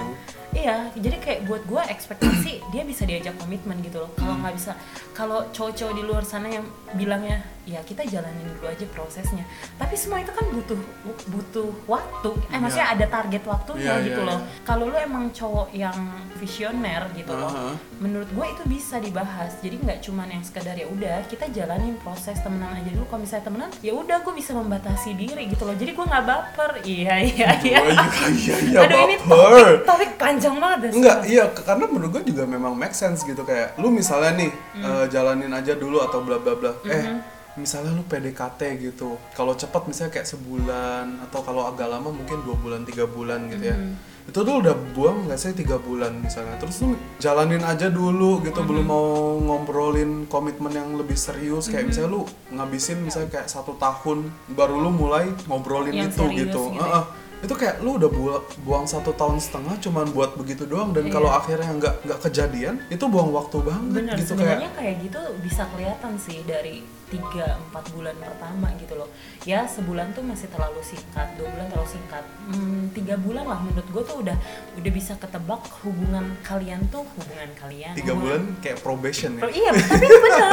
[0.53, 4.11] Iya jadi kayak buat gue ekspektasi dia bisa diajak komitmen gitu loh.
[4.17, 4.73] Kalau nggak bisa
[5.13, 6.65] kalau cowok-cowok di luar sana yang
[6.97, 10.79] bilangnya ya kita jalanin dulu aja prosesnya tapi semua itu kan butuh
[11.27, 12.57] butuh waktu eh Iya.
[12.59, 15.97] maksudnya ada target waktunya Iya, gitu iya, loh kalau lu emang cowok yang
[16.35, 17.71] visioner gitu loh Aha.
[17.99, 22.39] menurut gue itu bisa dibahas jadi nggak cuman yang sekedar ya udah kita jalanin proses
[22.39, 25.91] temenan aja dulu kalau misalnya temenan ya udah gue bisa membatasi diri gitu loh jadi
[25.91, 30.55] gue nggak baper iya iya iya Oh, iya iya iya Aduh ini topik, topik panjang
[30.57, 31.27] banget Enggak, sumpah.
[31.27, 34.85] iya karena menurut gue juga memang make sense gitu kayak lu misalnya nih Hmm.
[34.85, 36.71] eh, jalanin aja dulu atau bla bla bla.
[36.81, 37.17] Eh, Mm-hmm.
[37.59, 39.19] Misalnya lu PDKT gitu.
[39.35, 43.65] Kalau cepat misalnya kayak sebulan atau kalau agak lama mungkin dua bulan tiga bulan gitu
[43.67, 43.75] ya.
[43.75, 44.07] Mm-hmm.
[44.29, 46.55] Itu tuh udah buang nggak sih tiga bulan misalnya.
[46.57, 48.87] Terus lu jalanin aja dulu gitu belum Mm-hmm.
[48.87, 49.07] mau
[49.41, 51.89] ngobrolin komitmen yang lebih serius kayak Mm-hmm.
[51.91, 56.61] misalnya lu ngabisin misalnya kayak satu tahun baru lu mulai ngobrolin Yang itu gitu.
[56.71, 57.03] gitu ya.
[57.39, 61.13] Itu kayak lu udah buang, buang satu tahun setengah cuman buat begitu doang dan Iya.
[61.13, 65.21] kalau akhirnya nggak nggak kejadian itu buang waktu banget Bener, gitu kayak sebenarnya kayak gitu
[65.39, 66.75] bisa kelihatan sih dari
[67.09, 69.09] 3-4 bulan pertama gitu loh.
[69.41, 72.21] Ya sebulan tuh masih terlalu singkat dua bulan terlalu singkat.
[72.45, 74.37] Hmm, tiga bulan lah menurut gue tuh udah
[74.77, 77.97] udah bisa ketebak hubungan kalian tuh hubungan kalian.
[77.97, 79.41] Tiga bulan kayak probation ya?
[79.41, 80.49] Pro- iya tapi itu bener.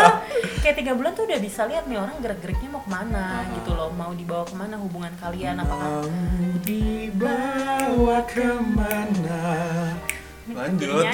[0.65, 3.93] Kayak tiga bulan tuh udah bisa lihat nih orang gerak-geriknya mau ke mana gitu loh.
[3.93, 9.41] Mau dibawa ke mana hubungan kalian apakah mau dibawa ke mana
[10.49, 11.07] lanjut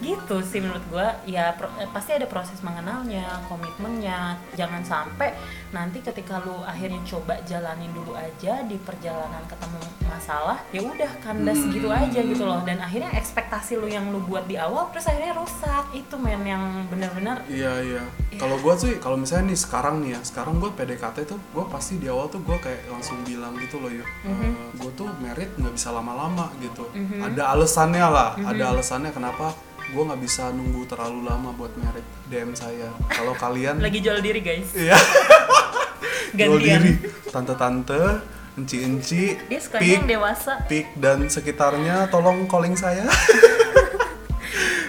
[0.00, 4.18] gitu sih menurut gua ya pro- eh, pasti ada proses mengenalnya komitmennya
[4.54, 5.34] jangan sampai
[5.68, 11.58] nanti ketika lu akhirnya coba jalanin dulu aja di perjalanan ketemu masalah ya udah kandas
[11.58, 11.74] Hmm.
[11.74, 15.34] gitu aja gitu loh dan akhirnya ekspektasi lu yang lu buat di awal terus akhirnya
[15.34, 18.04] rusak itu men yang benar-benar Iya iya.
[18.28, 18.38] Iya.
[18.38, 21.96] Kalau gua sih, kalau misalnya nih sekarang nih ya, sekarang gua PDKT tuh, gua pasti
[21.96, 24.76] di awal tuh gua kayak langsung bilang gitu loh ya, Mhm.
[24.76, 26.84] gue tuh merit nggak bisa lama-lama gitu.
[26.92, 27.24] Mhm.
[27.24, 28.46] Ada alasannya lah, Mhm.
[28.46, 29.50] ada alasannya kenapa
[29.88, 32.06] gua nggak bisa nunggu terlalu lama buat merit.
[32.26, 32.92] DM saya.
[33.08, 34.94] Kalau kalian, lagi jual diri guys iya,
[36.38, 38.20] jual diri, tante-tante,
[38.54, 43.02] enci-enci, dia sukanya pik, yang dewasa pik dan sekitarnya, tolong calling saya.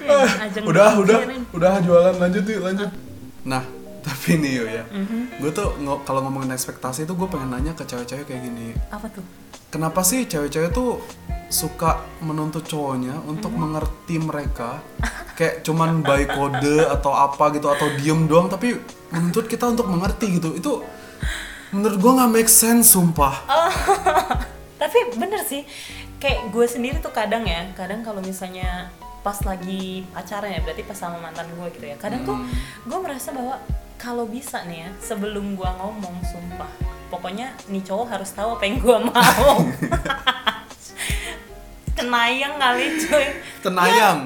[0.02, 1.44] Ya, ajang udah udah dipikirin.
[1.54, 2.90] udah jualan lanjut yuk lanjut
[3.46, 3.62] nah
[4.02, 5.38] tapi nih yo ya Mhm.
[5.38, 5.70] gue tuh
[6.02, 9.22] kalau ngomongin ekspektasi tuh gue pengen nanya ke cewek-cewek kayak gini apa tuh
[9.70, 11.02] kenapa sih cewek-cewek tuh
[11.48, 13.60] suka menuntut cowoknya untuk Mhm.
[13.60, 14.82] mengerti mereka?
[15.34, 18.76] Kayak cuman by kode atau apa gitu atau diem doang tapi
[19.10, 20.54] menuntut kita untuk mengerti gitu.
[20.54, 20.84] Itu
[21.72, 23.46] menurut gue nggak make sense sumpah.
[24.82, 25.64] Tapi bener sih.
[26.18, 30.96] Kayak gue sendiri tuh kadang ya kadang kalau misalnya pas lagi pacaran ya berarti pas
[30.96, 31.96] sama mantan gue gitu ya.
[31.96, 32.52] Kadang tuh Hmm.
[32.84, 33.56] gue merasa bahwa
[33.96, 36.72] kalau bisa nih ya sebelum gue ngomong sumpah
[37.10, 39.54] pokoknya nih cowok harus tahu apa yang gue mau
[41.98, 43.26] kenayang kali cuy
[43.60, 44.20] tenayang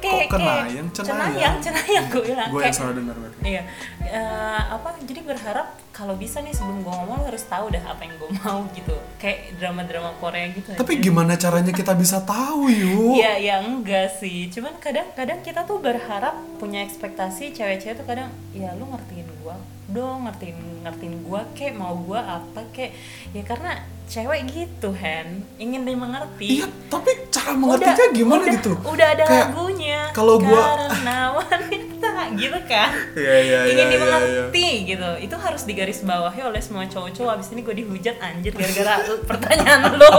[0.00, 3.62] kayak kok kenayang cenayang cenayang cenayang gue bilang gue yang salah dengar berarti Iya,
[4.10, 4.98] Eh, apa?
[5.06, 8.30] Jadi berharap kalau bisa nih sebelum gue ngomong lo harus tahu dah apa yang gue
[8.42, 8.92] mau gitu.
[9.22, 10.74] Kayak drama-drama Korea gitu.
[10.74, 11.02] tapi aja.
[11.06, 14.50] gimana caranya kita bisa tahu yuk Iya, ya enggak sih.
[14.50, 19.54] Cuman kadang-kadang kita tuh berharap punya ekspektasi cewek-cewek tuh kadang ya lu ngertiin gua
[19.90, 22.90] dong, ngertiin ngertiin gua kek mau gua apa kek.
[23.30, 25.46] Ya karena cewek gitu, Hen.
[25.56, 26.58] Ingin dimengerti.
[26.58, 28.72] Iya, tapi cara mengertinya gimana udah, gitu?
[28.84, 30.00] Udah ada Kayak, lagunya.
[30.10, 32.90] kalau gua- karena wanita gitu kan.
[33.14, 35.10] Iya, iya, ingin iya, dimengerti gitu.
[35.20, 37.30] Itu harus digarisbawahi oleh semua cowok-cowok.
[37.32, 38.98] Abis ini gue dihujat anjir gara-gara
[39.30, 40.16] pertanyaan lo.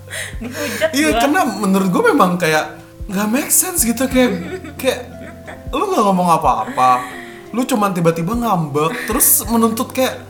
[0.42, 1.20] dihujat Iya, gua.
[1.20, 2.64] karena menurut gue memang kayak
[3.02, 4.30] nggak make sense gitu kayak
[4.76, 5.08] kayak
[5.70, 7.00] lu nggak ngomong apa-apa,
[7.52, 10.24] lu cuman tiba-tiba ngambek, terus menuntut kayak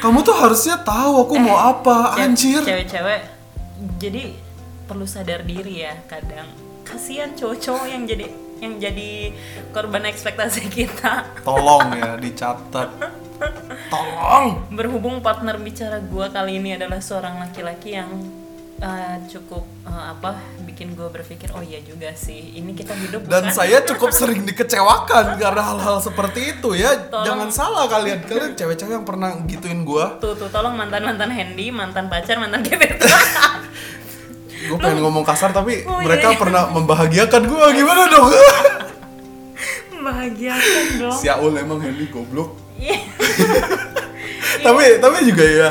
[0.00, 2.60] kamu tuh harusnya tahu aku mau apa, anjir.
[2.60, 3.20] Cewek-cewek
[3.96, 4.36] jadi
[4.84, 6.48] perlu sadar diri ya kadang.
[6.84, 8.26] Kasihan cowok-cowok yang jadi
[8.60, 9.32] yang jadi
[9.72, 11.24] korban ekspektasi kita.
[11.44, 12.88] Tolong ya dicatat.
[13.88, 14.68] Tolong.
[14.72, 18.08] Berhubung partner bicara gua kali ini adalah seorang laki-laki yang
[18.80, 20.38] uh, cukup uh, apa
[20.74, 24.42] bikin gue berpikir oh iya juga sih ini kita hidup Dan bukan saya cukup sering
[24.42, 26.98] dikecewakan karena hal-hal seperti itu ya.
[26.98, 27.22] Tolong.
[27.22, 30.18] Jangan salah kalian, kalian cewek-cewek yang pernah gituin gua.
[30.18, 33.06] tuh tuh tolong mantan mantan Handy mantan pacar mantan gebetan
[34.66, 36.38] Gue pengen ngomong kasar tapi Oh, iya, mereka iya.
[36.42, 38.28] pernah membahagiakan gua gimana dong?
[39.94, 42.58] membahagiakan dong Siaul emang Hendy goblok.
[42.82, 42.98] Iya.
[44.66, 45.68] tapi tapi juga ya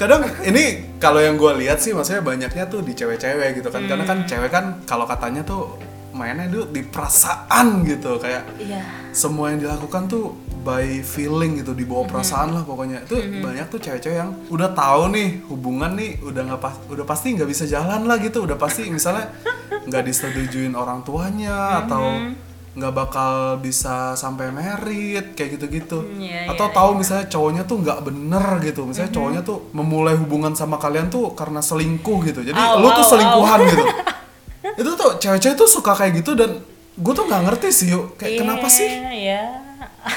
[0.00, 3.82] kadang ini kalau yang gue lihat sih maksudnya banyaknya tuh di cewek-cewek gitu kan.
[3.90, 4.28] Karena kan Hmm.
[4.30, 5.74] cewek kan kalau katanya tuh
[6.14, 8.22] mainnya dulu di perasaan gitu.
[8.22, 8.86] Kayak iya.
[9.10, 13.02] semua yang dilakukan tuh by feeling gitu di bawah perasaan lah pokoknya.
[13.02, 17.34] Itu banyak tuh cewek-cewek yang udah tahu nih hubungan nih udah nggak pas udah pasti
[17.34, 18.46] nggak bisa jalan lah gitu.
[18.46, 19.34] Udah pasti misalnya
[19.82, 22.30] nggak disetujuin orang tuanya atau
[22.72, 26.00] nggak bakal bisa sampai merit kayak gitu-gitu.
[26.00, 28.80] Hmm, iya, atau iya, tahu misalnya cowoknya tuh nggak bener gitu.
[28.88, 32.40] Misalnya cowoknya tuh memulai hubungan sama kalian tuh karena selingkuh gitu.
[32.40, 33.84] Jadi Au, lu tuh selingkuhan gitu.
[34.80, 36.64] Itu tuh cewek-cewek tuh suka kayak gitu dan
[36.96, 38.16] gue tuh nggak ngerti sih yuk.
[38.16, 38.88] Kayak kenapa sih?
[38.88, 39.44] Iya.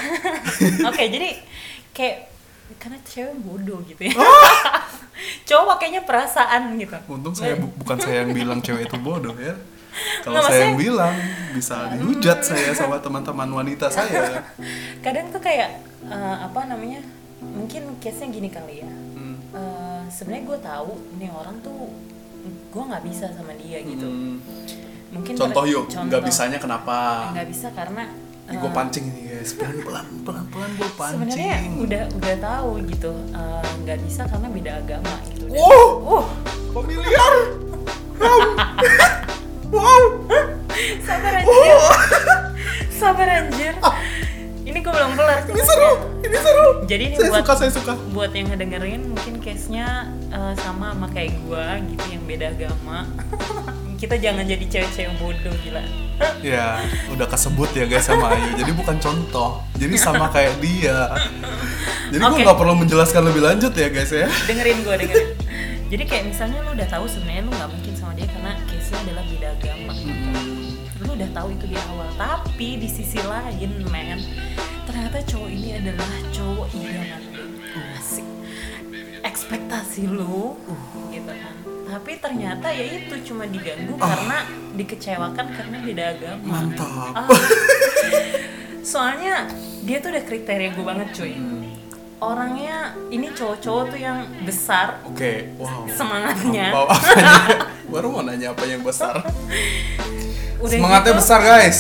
[0.89, 1.29] Oke, jadi
[1.91, 2.31] kayak
[2.79, 4.15] karena cewek bodoh gitu ya.
[4.15, 4.87] Ah!
[5.49, 6.95] Cowok kayaknya perasaan gitu.
[7.07, 9.55] untung saya bu- bukan saya yang bilang cewek itu bodoh ya
[10.23, 11.15] kalau saya yang bilang
[11.53, 14.43] bisa dihujat saya sama teman-teman wanita saya
[15.05, 16.99] Kadang tuh kayak eh, apa namanya?
[17.39, 18.89] Mungkin case-nya gini kali ya.
[18.89, 19.38] Hmm.
[19.53, 21.93] Eh, Sebenarnya gue tahu nih orang tuh
[22.45, 24.08] gue nggak bisa sama dia gitu.
[24.08, 24.38] Hmm.
[25.13, 28.03] Mungkin contoh yuk nggak bisanya kenapa nggak bisa karena
[28.45, 32.69] Ih, gue pancing ini guys pelan pelan pelan pelan gue sebenarnya pancing udah udah tahu
[32.86, 35.45] gitu eh, nggak bisa karena beda agama gitu.
[35.49, 36.25] wow Uh,
[36.69, 37.34] familiar.
[39.71, 40.04] wow.
[41.06, 41.78] Sabar anjir.
[42.91, 43.73] Sabar anjir.
[44.65, 45.45] Ini gue belum kelar.
[45.45, 45.91] Ini seru.
[46.25, 46.67] Ini seru.
[46.89, 47.93] Jadi ini saya buat suka saya suka.
[48.12, 53.06] buat yang ngedengerin mungkin case nya eh, sama sama kayak gue gitu yang beda agama.
[54.01, 55.86] Kita jangan jadi cewek-cewek bodoh gila.
[56.43, 58.60] Ya udah kesebut ya guys sama Ayu.
[58.60, 59.63] Jadi bukan contoh.
[59.80, 61.13] Jadi sama kayak dia.
[62.12, 62.43] Jadi gue Oke.
[62.43, 64.28] nggak perlu menjelaskan lebih lanjut ya guys ya.
[64.49, 65.44] Dengerin gue dengerin
[65.86, 69.00] jadi kayak misalnya lu udah tahu sebenarnya lu nggak mungkin sama dia karena case nya
[69.06, 69.93] adalah beda agama.
[71.06, 74.19] Lu udah tahu itu di awal tapi di sisi lain men
[74.89, 76.89] ternyata cowok ini adalah cowok lu
[77.98, 78.28] asik.
[79.21, 80.58] Ekspektasi lu
[81.13, 81.56] gitu kan.
[81.86, 84.41] Tapi ternyata ya itu cuma diganggu karena
[84.74, 86.65] dikecewakan karena beda agama.
[86.65, 87.13] Mantap.
[87.13, 87.30] Ah.
[88.86, 89.50] soalnya
[89.82, 91.34] dia tuh udah kriteria gue banget cuy
[92.19, 94.99] orangnya ini cowok-cowok tuh yang besar.
[95.04, 95.84] Oke wow.
[95.89, 96.67] Semangatnya.
[96.71, 96.88] Wow,
[97.91, 99.19] baru mau nanya apa yang besar.
[100.60, 101.80] Udah semangatnya gitu, besar guys.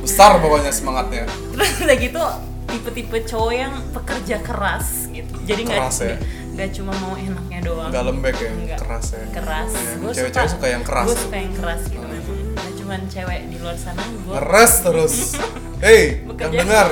[0.00, 1.24] Besar pokoknya semangatnya.
[1.54, 2.22] Terus udah gitu
[2.70, 5.34] tipe-tipe cowok yang pekerja keras gitu.
[5.44, 6.16] Jadi nggak Keras ya?
[6.50, 7.90] nggak cuma mau enaknya doang.
[7.92, 8.50] Nggak lembek ya?
[8.52, 8.78] Enggak.
[8.82, 9.24] keras ya?
[9.32, 9.70] Keras.
[9.70, 12.38] Iya, cewek-cewek suka yang keras gue suka yang keras gitu memang.
[12.56, 15.14] Nggak cuma cewek di luar sana gue ngeres terus
[15.80, 16.58] hei yang Bekerja.
[16.58, 16.88] dengar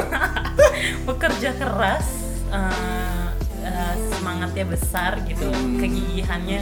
[1.09, 2.07] bekerja keras
[2.49, 3.27] eh,
[3.63, 5.77] eh, semangatnya besar gitu Hmm.
[5.77, 6.61] kegigihannya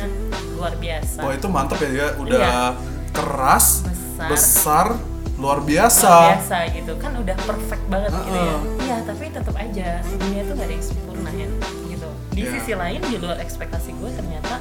[0.53, 2.65] luar biasa wah itu mantep ya dia udah Iya.
[3.13, 4.29] keras Besar.
[4.29, 4.87] besar
[5.37, 9.89] luar biasa luar biasa gitu kan udah perfect banget gitu ya iya tapi tetap aja
[10.03, 11.49] dunia tuh gak ada yang sempurna ya
[11.87, 12.51] gitu di Iya.
[12.53, 14.55] sisi lain di luar ekspektasi gue ternyata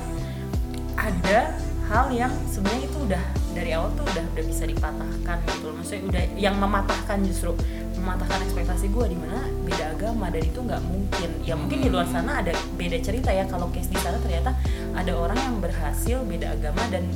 [0.96, 1.40] ada
[1.86, 3.24] hal yang sebenarnya itu udah
[3.56, 5.76] dari awal tuh udah udah bisa dipatahkan gitu loh.
[5.80, 7.56] Maksudnya udah yang mematahkan justru
[7.96, 11.30] mematahkan ekspektasi gue di mana beda agama dan itu nggak mungkin.
[11.48, 14.52] Ya mungkin di luar sana ada beda cerita ya kalau case di sana ternyata
[14.92, 17.08] ada orang yang berhasil beda agama dan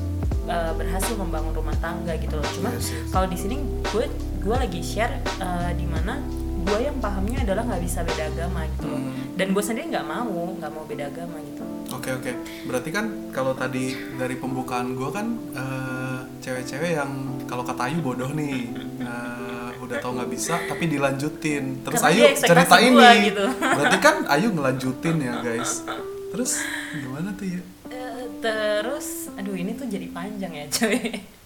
[0.47, 2.47] uh, berhasil membangun rumah tangga gitu loh.
[2.55, 3.11] Cuma Yes, yes.
[3.11, 3.59] kalau di sini
[3.91, 4.07] gue
[4.39, 6.23] gue lagi share uh, di mana
[6.59, 8.99] gue yang pahamnya adalah nggak bisa beda agama gitu loh.
[8.99, 9.13] Hmm.
[9.39, 11.63] dan gue sendiri nggak mau nggak mau beda agama gitu.
[11.89, 12.31] Oke oke,
[12.69, 16.08] berarti kan kalau tadi dari pembukaan gue kan eh,
[16.39, 17.11] cewek-cewek yang
[17.45, 21.83] kalau kata Ayu bodoh nih, eh, udah tau nggak bisa tapi dilanjutin.
[21.83, 23.45] Terus Karena Ayu cerita gua ini, gitu.
[23.59, 25.83] berarti kan Ayu ngelanjutin ya guys.
[26.29, 26.51] Terus
[26.93, 27.61] gimana tuh ya?
[27.89, 30.99] Eh, terus aduh ini tuh jadi panjang ya cuy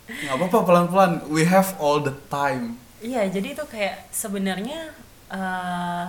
[0.03, 1.12] Nggak apa-apa pelan-pelan.
[1.32, 2.75] We have all the time.
[2.99, 4.91] iya jadi itu kayak sebenarnya
[5.27, 6.06] eh,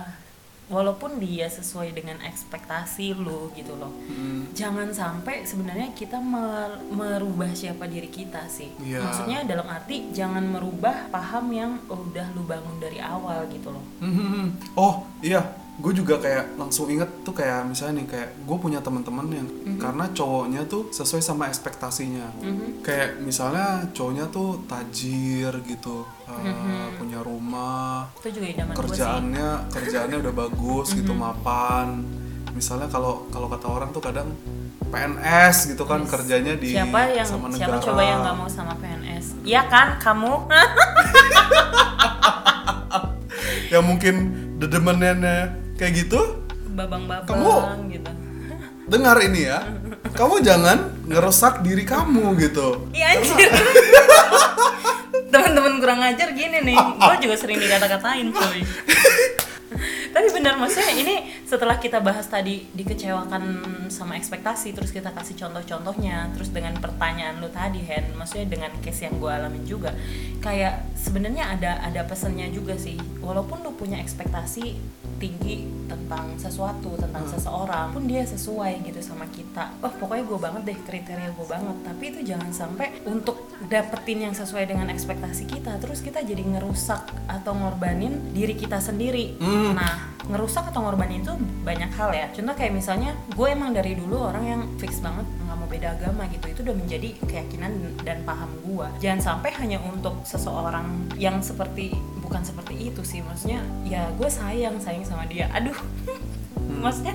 [0.65, 3.93] walaupun dia sesuai dengan ekspektasi lu gitu loh.
[4.07, 8.73] Hmm, jangan sampai sebenarnya kita mer- merubah siapa diri kita sih.
[8.77, 9.01] Iya.
[9.01, 13.85] maksudnya dalam arti jangan merubah paham yang udah lu bangun dari awal gitu loh.
[13.99, 15.41] Hmm, Oh iya,
[15.75, 20.07] gue juga kayak langsung inget tuh kayak misalnya nih kayak gue punya teman-teman yang karena
[20.09, 22.31] cowoknya tuh sesuai sama ekspektasinya.
[22.39, 22.79] Mhm.
[22.79, 29.49] Kayak misalnya cowoknya tuh tajir gitu, uh, punya rumah, itu juga idaman gue sih kerjaannya
[29.69, 32.01] kerjaannya udah bagus gitu mapan.
[32.55, 34.31] Misalnya kalau kalau kata orang tuh kadang
[34.85, 36.07] PNS gitu kan Yes.
[36.07, 37.83] kerjanya di siapa yang sama siapa negara.
[37.83, 40.45] coba yang nggak mau sama PNS iya kan kamu
[43.73, 44.15] yang mungkin
[44.55, 46.19] dedemennya kayak gitu?
[46.71, 48.11] Babang-babang Kamu- gitu.
[48.91, 49.59] dengar ini ya.
[50.15, 52.87] Kamu jangan ngerusak diri kamu gitu.
[52.91, 53.49] Iya anjir.
[55.31, 56.77] Teman-teman kurang ajar gini nih.
[56.77, 58.59] Gue juga sering dikata-katain cuy
[60.15, 63.43] tapi benar maksudnya ini setelah kita bahas tadi dikecewakan
[63.91, 69.11] sama ekspektasi terus kita kasih contoh-contohnya terus dengan pertanyaan lu tadi Hen maksudnya dengan case
[69.11, 69.91] yang gue alamin juga
[70.45, 73.01] kayak sebenarnya ada ada pesannya juga sih.
[73.17, 74.77] Walaupun lu punya ekspektasi
[75.17, 79.73] tinggi tentang sesuatu tentang seseorang pun dia sesuai gitu sama kita.
[79.81, 81.77] Oh pokoknya gue banget deh kriteria gue banget.
[81.81, 87.09] Tapi itu jangan sampai untuk dapetin yang sesuai dengan ekspektasi kita terus kita jadi ngerusak
[87.25, 89.41] atau ngorbanin diri kita sendiri.
[89.41, 89.73] Hmm.
[89.73, 92.25] nah ngerusak atau ngorbanin itu banyak hal ya.
[92.33, 96.25] Contoh kayak misalnya gue emang dari dulu orang yang fix banget nggak mau beda agama
[96.33, 96.45] gitu.
[96.49, 98.87] Itu udah menjadi keyakinan dan paham gue.
[99.01, 101.93] Jangan sampai hanya untuk seseorang yang seperti
[102.25, 103.21] bukan seperti itu sih.
[103.21, 105.45] Maksudnya ya gue sayang sayang sama dia.
[105.53, 105.77] Aduh.
[106.65, 107.13] Maksudnya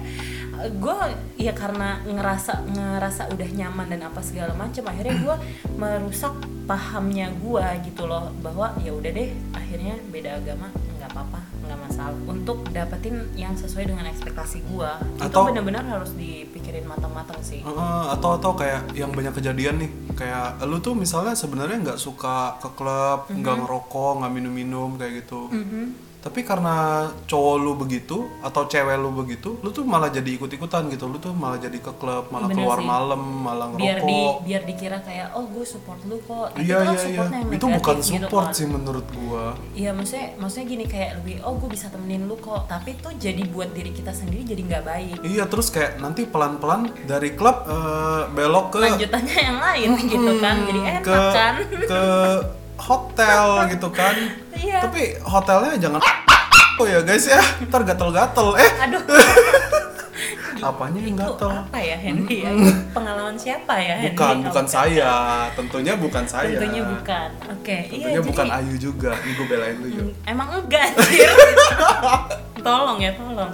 [0.60, 0.98] gue
[1.40, 5.36] ya karena ngerasa ngerasa udah nyaman dan apa segala macam akhirnya gue
[5.74, 6.34] merusak
[6.70, 8.30] pahamnya gue gitu loh.
[8.38, 10.70] Bahwa ya udah deh akhirnya beda agama
[11.70, 12.18] nggak masalah.
[12.26, 17.62] Untuk dapetin yang sesuai dengan ekspektasi gue itu Atau- benar-benar harus dipikirin matang-matang sih.
[17.62, 22.58] Heeh, atau atau kayak yang banyak kejadian nih kayak lu tuh misalnya sebenarnya nggak suka
[22.58, 25.46] ke klub nggak ngerokok nggak minum-minum kayak gitu.
[25.46, 26.09] Mhm.
[26.20, 31.08] Tapi karena cowok lu begitu atau cewek lu begitu lu tuh malah jadi ikut-ikutan gitu.
[31.08, 32.86] Lu tuh malah jadi ke klub malah Bener keluar sih.
[32.86, 34.36] malam malah biar di ngerokok.
[34.44, 36.52] biar dikira kayak oh gue support lu kok.
[36.52, 37.24] Tapi iya itu kan iya iya.
[37.32, 38.56] yang itu bukan gitu support kan.
[38.56, 39.44] sih menurut gua.
[39.72, 42.68] Iya maksudnya maksudnya gini kayak lebih oh gue bisa temenin lu kok.
[42.68, 45.16] Tapi tuh jadi buat diri kita sendiri jadi nggak baik.
[45.24, 50.56] Iya terus kayak nanti pelan-pelan dari klub eh, belok ke lanjutannya yang lain gitu kan
[50.68, 51.54] jadi enak ke kan.
[51.88, 52.02] ke
[52.80, 54.16] hotel gitu kan.
[54.60, 54.84] Iya.
[54.84, 56.00] tapi hotelnya jangan
[56.80, 57.40] oh ya guys ya.
[57.68, 58.48] Ntar gatel-gatel.
[58.56, 58.70] Eh.
[58.88, 59.02] Aduh.
[60.60, 61.48] Apanya yang gatel?
[61.48, 62.44] apa ya Henry?
[62.44, 62.52] Ya
[62.92, 64.12] pengalaman siapa ya Henry?
[64.12, 64.72] Bukan bukan Oke.
[64.76, 65.12] saya.
[65.56, 66.58] Tentunya bukan saya.
[66.60, 67.28] Tentunya bukan.
[67.48, 69.12] Oke tentunya iya bukan jadi Ayu juga.
[69.24, 71.32] Ini gue belain lu yuk emang enggak anjir.
[72.66, 73.52] Tolong ya tolong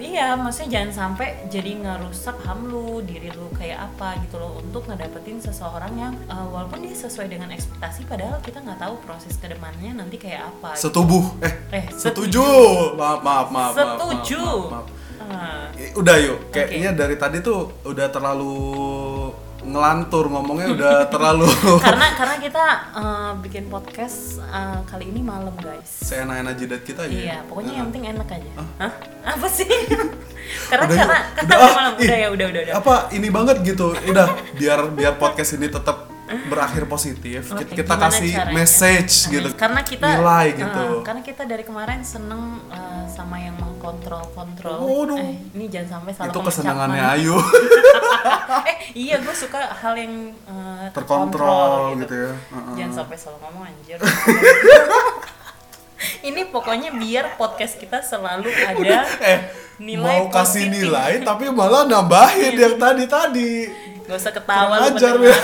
[0.00, 4.88] iya maksudnya jangan sampai jadi ngerusak ham lu diri lu kayak apa gitu loh untuk
[4.88, 9.52] ngedapetin seseorang yang uh, walaupun dia sesuai dengan ekspektasi padahal kita nggak tahu proses ke
[9.52, 10.88] depannya nanti kayak apa gitu.
[10.88, 11.24] setubuh.
[11.44, 12.44] Eh, eh setuju.
[12.96, 14.42] maaf maaf maaf maaf, setuju.
[14.42, 14.98] maaf, maaf, maaf.
[15.30, 16.50] Ah, Eh, udah yuk.
[16.50, 18.52] Kayaknya dari tadi tuh udah terlalu
[19.62, 25.84] ngelantur ngomongnya udah terlalu karena karena kita uh, bikin podcast uh, kali ini malam guys
[26.00, 27.38] seenak-enak jidat kita aja Iya, ya.
[27.44, 27.76] pokoknya Nah.
[27.76, 28.50] yang penting enak aja.
[28.78, 28.92] Hah?
[29.22, 29.68] Apa sih?
[30.70, 31.92] karena Udah, karena karena Udah, ah, malam.
[31.94, 32.74] Udah ya, udah udah udah.
[32.74, 36.08] apa ini banget gitu udah biar biar podcast ini tetap
[36.46, 38.54] berakhir positif Oke, kita gimana kasih caranya?
[38.54, 43.36] message Nah, gitu Karena kita nilai eh, gitu karena kita dari kemarin seneng eh, sama
[43.36, 44.78] yang mengkontrol-kontrol.
[44.80, 45.18] Waduh.
[45.18, 47.36] Eh, ini jangan sampai salah itu kesenangannya Ayu
[48.70, 52.74] eh, iya, gue suka hal yang eh, terkontrol gitu ya Heeh.
[52.78, 53.98] Jangan sampai salah ngomong anjir.
[56.28, 59.40] ini pokoknya biar podcast kita selalu ada eh
[59.80, 60.76] nilai mau kasih positif.
[60.88, 63.52] nilai tapi malah nambahin yang tadi tadi
[64.10, 65.38] Gak usah ketawa Kurang lu ajar, ya.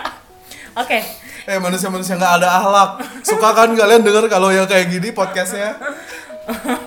[0.82, 0.98] Oke,
[1.44, 2.90] eh manusia-manusia nggak ada akhlak
[3.26, 5.74] suka kan kalian denger kalau yang kayak gini podcastnya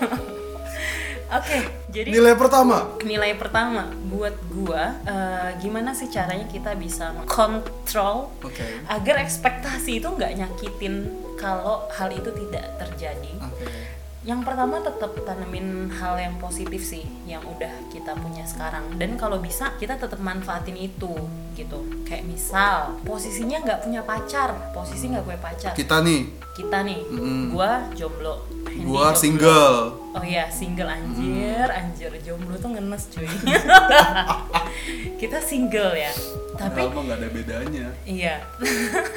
[1.38, 1.58] oke.
[1.92, 8.66] Jadi nilai pertama nilai pertama buat gua eh, gimana sih caranya kita bisa kontrol oke
[8.88, 11.04] agar ekspektasi itu nggak nyakitin
[11.36, 13.32] kalau hal itu tidak terjadi.
[13.38, 13.95] oke
[14.26, 19.38] Yang pertama tetap tanemin hal yang positif sih yang udah kita punya sekarang dan kalau
[19.38, 21.14] bisa kita tetap manfaatin itu
[21.54, 21.86] gitu.
[22.02, 25.72] Kayak misal posisinya nggak punya pacar, posisi nggak punya pacar.
[25.78, 27.52] kita nih Kita nih, Mm-mm.
[27.54, 28.42] gua jomblo.
[28.66, 29.20] Hendy gua jomblo.
[29.20, 29.76] single
[30.16, 33.28] Oh iya, single anjir, anjir jomblo tuh ngenes cuy.
[35.22, 36.10] kita single ya.
[36.56, 38.40] Tapi Padahal mah nggak ada bedanya iya.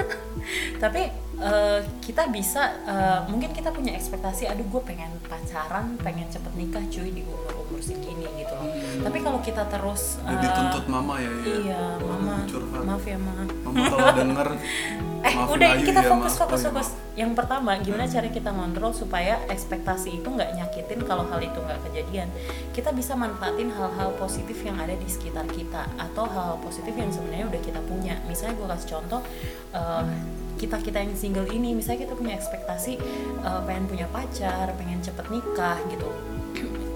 [0.83, 1.07] Tapi
[1.39, 6.83] eh, kita bisa eh, mungkin kita punya ekspektasi aduh gue pengen pacaran, pengen cepet nikah
[6.85, 8.69] cuy di umur-umur segini gitu loh.
[9.01, 12.35] Tapi kalau kita terus eh, dituntut mama ya ya Iya, mama.
[12.45, 12.81] curhat.
[12.83, 13.33] Maaf ya, Ma.
[13.63, 14.49] mama kalau denger
[15.19, 16.39] Eh, maafin udah Ayu kita ya, fokus Ma.
[16.39, 16.89] fokus fokus.
[17.19, 21.75] Yang pertama, gimana cara kita ngontrol supaya ekspektasi itu nggak nyakitin kalau hal itu nggak
[21.83, 22.31] kejadian.
[22.71, 27.51] Kita bisa manfaatin hal-hal positif yang ada di sekitar kita atau hal-hal positif yang sebenarnya
[27.51, 28.15] udah kita punya.
[28.31, 29.21] Misalnya gue kasih contoh
[30.59, 32.99] kita kita yang single ini, misalnya kita punya ekspektasi
[33.39, 36.11] eh, pengen punya pacar, pengen cepet nikah gitu.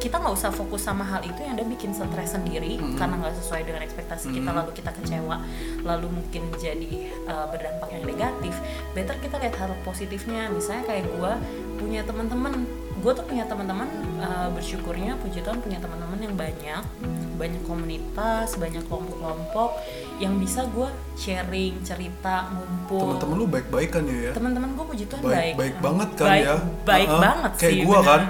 [0.03, 2.99] Kita nggak usah fokus sama hal itu yang ada bikin stres sendiri Mm-mm.
[2.99, 4.59] karena nggak sesuai dengan ekspektasi kita Mm-mm.
[4.59, 5.39] lalu kita kecewa
[5.87, 8.51] lalu mungkin jadi uh, berdampak yang negatif
[8.91, 11.31] better kita lihat hal positifnya misalnya kayak gue
[11.79, 12.67] punya teman-teman
[13.03, 13.89] gue tuh punya teman-teman
[14.23, 16.83] uh, bersyukurnya puji Tuhan punya teman-teman yang banyak.
[17.35, 19.75] Banyak komunitas banyak kelompok-kelompok
[20.23, 20.87] yang bisa gue
[21.19, 23.19] sharing cerita ngumpul.
[23.19, 24.31] Teman-teman lu baik-baik kan ya?
[24.31, 25.55] Teman-teman gue puji Tuhan baik baik.
[25.59, 26.55] baik banget kan baik, ya?
[26.87, 27.21] baik Heeh.
[27.21, 28.03] banget kayak bener.
[28.07, 28.21] kan?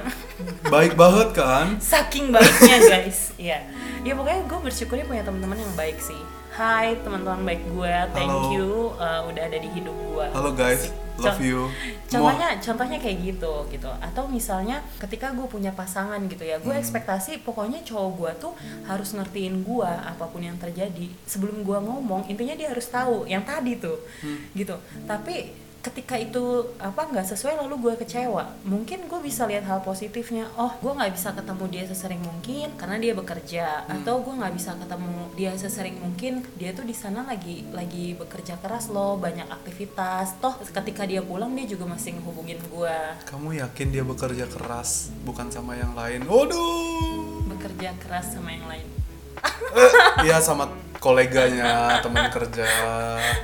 [0.74, 1.66] Baik banget kan?
[1.78, 3.20] Saking baiknya guys.
[3.38, 3.62] Ya
[4.04, 6.20] ya pokoknya gue bersyukurnya punya teman-teman yang baik sih
[6.54, 7.94] Hai teman-teman baik gue.
[8.14, 8.54] Thank Halo.
[8.54, 8.70] you
[9.02, 10.94] uh, udah ada di hidup gue halo guys.
[11.18, 11.70] Love you.
[12.06, 13.90] Contohnya contohnya kayak gitu gitu.
[13.98, 16.78] Atau misalnya ketika gue punya pasangan gitu ya gue Hmm.
[16.78, 18.54] ekspektasi pokoknya cowok gue tuh
[18.86, 21.10] harus ngertiin gue apa pun yang terjadi.
[21.26, 24.38] Sebelum gue ngomong intinya dia harus tahu yang tadi tuh Hmm.
[24.54, 24.78] gitu.
[25.10, 25.50] Tapi
[25.84, 28.56] ketika itu apa nggak sesuai lalu gue kecewa.
[28.64, 30.48] Mungkin gue bisa lihat hal positifnya.
[30.56, 33.66] Oh gue nggak bisa ketemu dia sesering mungkin karena dia bekerja.
[33.84, 34.00] Hmm.
[34.00, 38.56] atau gue nggak bisa ketemu dia sesering mungkin dia tuh di sana lagi lagi bekerja
[38.64, 40.40] keras loh banyak aktivitas.
[40.40, 42.98] Toh ketika dia pulang dia juga masih ngehubungin gue.
[43.28, 46.24] Kamu yakin dia bekerja keras bukan sama yang lain?
[46.24, 47.44] Waduh!
[47.52, 49.03] Bekerja keras sama yang lain
[50.26, 52.64] iya sama koleganya teman kerja.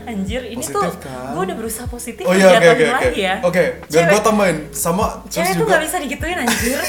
[0.06, 1.36] Anjir ini Positif, tuh kan?
[1.36, 3.36] gue udah berusaha positif oh iya oke oke lagi ya.
[3.42, 4.58] Oke biar Cewek- gua tambahin.
[4.72, 5.76] Sama Cewek tuh juga.
[5.76, 6.80] gak bisa digituin anjir.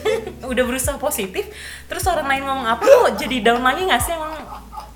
[0.50, 1.46] Udah berusaha positif
[1.86, 4.12] Terus orang lain ngomong apa Lo jadi down lagi gak sih?
[4.12, 4.34] Emang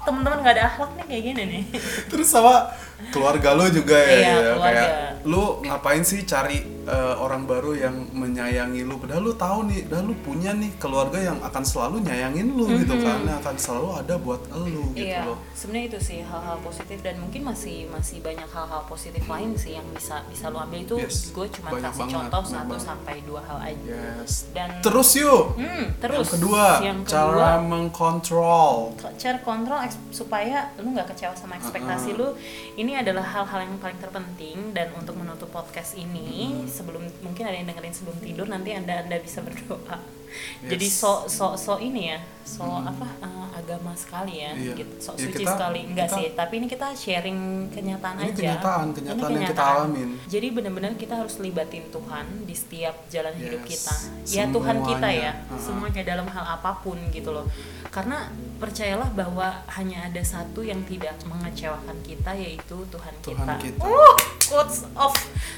[0.01, 1.63] temen-temen gak ada akhlak nih kayak gini nih.
[2.09, 2.67] Terus sama
[3.09, 4.35] keluarga lu juga ya, Iya, ya.
[4.51, 4.65] keluarga.
[4.67, 4.91] kayak
[5.23, 8.97] lu ngapain sih cari eh, orang baru yang menyayangi lu.
[9.01, 12.95] Padahal lu tahu nih padahal lu punya nih keluarga yang akan selalu nyayangin lu gitu
[13.01, 15.39] kan yang akan selalu ada buat lu gitu iya loh.
[15.53, 19.87] sebenarnya itu sih hal-hal positif dan mungkin masih masih banyak hal-hal positif lain sih yang
[19.93, 20.81] bisa bisa lu ambil.
[20.81, 24.01] Itu Yes, gue cuma banyak kasih banget, contoh satu sampai dua hal aja.
[24.21, 24.53] Yes.
[24.53, 25.57] Dan terus yuk!
[25.57, 26.29] Hmm, terus.
[26.29, 28.77] yang kedua, yang cara kedua mengkontrol
[29.17, 29.81] cara kontrol
[30.13, 32.37] supaya lu nggak kecewa sama ekspektasi lu.
[32.77, 37.67] Ini adalah hal-hal yang paling terpenting dan untuk menutup podcast ini sebelum mungkin ada yang
[37.67, 40.20] dengerin sebelum tidur nanti anda anda bisa berdoa
[40.63, 44.75] jadi so so so ini ya so apa eh, agama sekali ya Iya.
[44.75, 48.25] gitu so Ya, suci kita- sekali enggak kita- sih tapi ini kita sharing kenyataan Ini
[48.25, 50.09] aja kenyataan, Ini kenyataan yang kita alamin.
[50.27, 53.71] jadi benar-benar kita harus libatin Tuhan di setiap jalan hidup Yes.
[53.71, 53.95] kita
[54.33, 55.33] ya Tuhan kita ya Semuanya.
[55.47, 55.61] Uh-uh.
[55.61, 57.47] semuanya dalam hal apa pun gitu loh
[57.87, 63.55] karena percayalah bahwa hanya ada satu yang tidak mengecewakan kita yaitu Tuhan, Tuhan kita.
[63.59, 63.83] kita.
[63.83, 64.15] Uh,
[64.45, 65.11] quotes of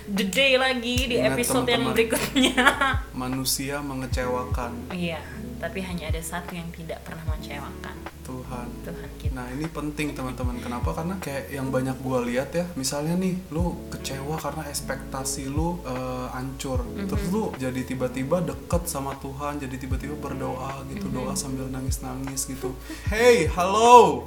[0.09, 1.93] the day lagi di Ingat, episode yang teman-teman.
[1.93, 2.65] berikutnya.
[3.15, 5.19] manusia mengecewakan Iya,
[5.59, 9.35] tapi hanya ada satu yang tidak pernah mengecewakan Tuhan Tuhan kita.
[9.35, 10.95] Nah ini penting teman-teman Kenapa?
[10.95, 16.27] Karena kayak yang banyak gua lihat ya Misalnya nih Lu kecewa karena ekspektasi lu eh,
[16.31, 17.11] hancur Mhm.
[17.11, 21.15] Terus lu jadi tiba-tiba deket sama Tuhan Jadi tiba-tiba berdoa gitu Mhm.
[21.19, 22.79] Doa sambil nangis-nangis gitu
[23.11, 24.23] Hey halo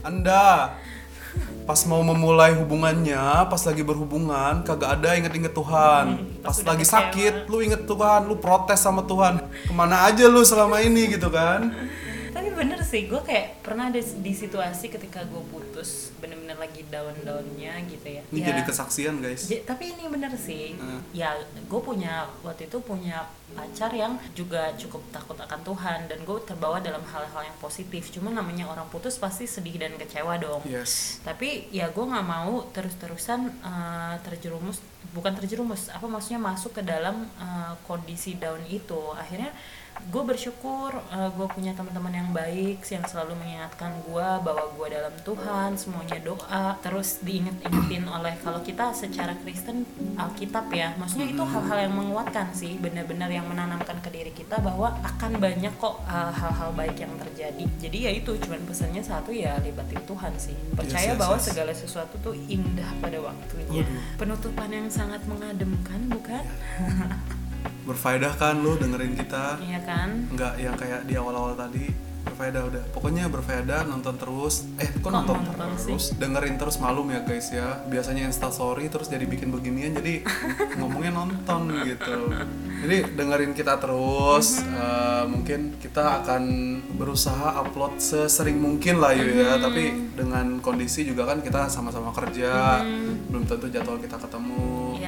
[0.00, 0.72] Anda
[1.66, 6.04] Pas mau memulai hubungannya Pas lagi berhubungan Kagak ada inget-inget Tuhan.
[6.14, 6.94] Hmm, pas Pas lagi kecewa.
[7.10, 9.42] sakit Lu inget Tuhan Lu protes sama Tuhan.
[9.66, 11.74] Ke mana aja lu selama ini gitu kan
[12.56, 18.06] bener sih, gue kayak pernah ada di situasi ketika gue putus bener-bener lagi down-downnya gitu
[18.08, 18.22] ya.
[18.32, 19.46] Ini Ya, jadi kesaksian guys.
[19.46, 20.74] Ja- tapi ini bener sih.
[20.76, 21.00] Hmm.
[21.12, 21.36] ya
[21.66, 26.80] gue punya waktu itu punya pacar yang juga cukup takut akan Tuhan dan gue terbawa
[26.80, 28.08] dalam hal-hal yang positif.
[28.10, 30.64] Cuma namanya orang putus pasti sedih dan kecewa dong.
[30.64, 31.20] Yes.
[31.22, 34.80] Tapi ya gue nggak mau terus-terusan eh, terjerumus
[35.14, 38.98] bukan terjerumus apa maksudnya masuk ke dalam eh, kondisi down itu.
[39.12, 39.52] Akhirnya
[40.06, 45.70] gue bersyukur gue punya teman-teman yang baik yang selalu mengingatkan gue bahwa gue dalam Tuhan
[45.74, 46.78] semuanya doa.
[46.80, 49.82] Terus diinget-ingetin oleh kalau kita secara Kristen
[50.16, 50.94] Alkitab ya.
[50.96, 55.72] Maksudnya itu hal-hal yang menguatkan sih benar-benar yang menanamkan ke diri kita bahwa akan banyak
[55.76, 57.64] kok uh, hal-hal baik yang terjadi.
[57.80, 60.56] Jadi ya itu cuman pesannya satu ya libatin Tuhan sih.
[60.72, 61.44] Percaya yes, bahwa yes.
[61.50, 63.84] segala sesuatu tuh indah pada waktunya.
[64.16, 66.44] Penutupan yang sangat mengademkan bukan
[67.82, 69.58] berfaedah kan lu dengerin kita?
[69.58, 70.08] Iya kan?
[70.28, 71.86] Nggak yang kayak di awal-awal tadi.
[72.26, 72.82] Berfaedah udah.
[72.90, 74.66] Pokoknya berfaedah nonton terus.
[74.76, 76.10] Eh kok, Kok nonton, nonton terus?
[76.12, 77.78] dengerin terus malum ya guys ya.
[77.86, 80.26] Biasanya instastory terus jadi bikin beginian jadi
[80.82, 82.34] ngomongnya nonton gitu.
[82.82, 84.58] Jadi dengerin kita terus.
[84.58, 86.42] Eh, mungkin kita akan
[86.98, 92.82] berusaha upload sesering mungkin lah Yu, ya tapi dengan kondisi juga kan kita sama-sama kerja.
[93.30, 94.65] Belum tentu jadwal kita ketemu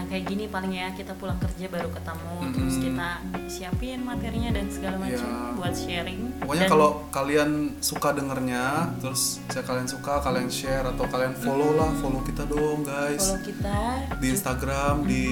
[0.09, 3.09] kayak gini paling ya kita pulang kerja baru ketemu terus kita
[3.47, 5.55] siapin materinya dan segala macam Iya.
[5.55, 8.65] buat sharing Pokoknya Dan- kalau kalian suka dengernya,
[8.97, 13.21] terus saya kalian suka, kalian share atau kalian follow lah, follow kita dong guys.
[13.21, 13.79] follow kita
[14.17, 15.25] Di Instagram, di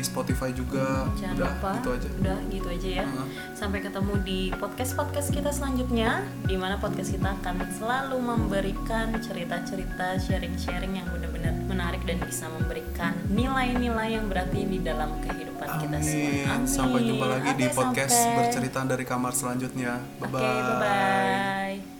[0.00, 1.06] Spotify juga.
[1.14, 2.08] jangan Udah, lupa gitu aja.
[2.16, 3.26] udah gitu aja ya Heeh.
[3.54, 6.10] sampai ketemu di podcast podcast kita selanjutnya
[6.42, 13.12] di mana podcast kita akan selalu memberikan cerita-cerita sharing-sharing yang benar-benar menarik dan bisa memberikan
[13.26, 16.70] nilai-nilai yang berarti di dalam kehidupan kita semua Amin.
[16.70, 18.36] Sampai jumpa lagi di Oke, podcast sampai.
[18.38, 19.98] bercerita dari kamar selanjutnya.
[20.22, 21.93] Bye Oke, bye bye.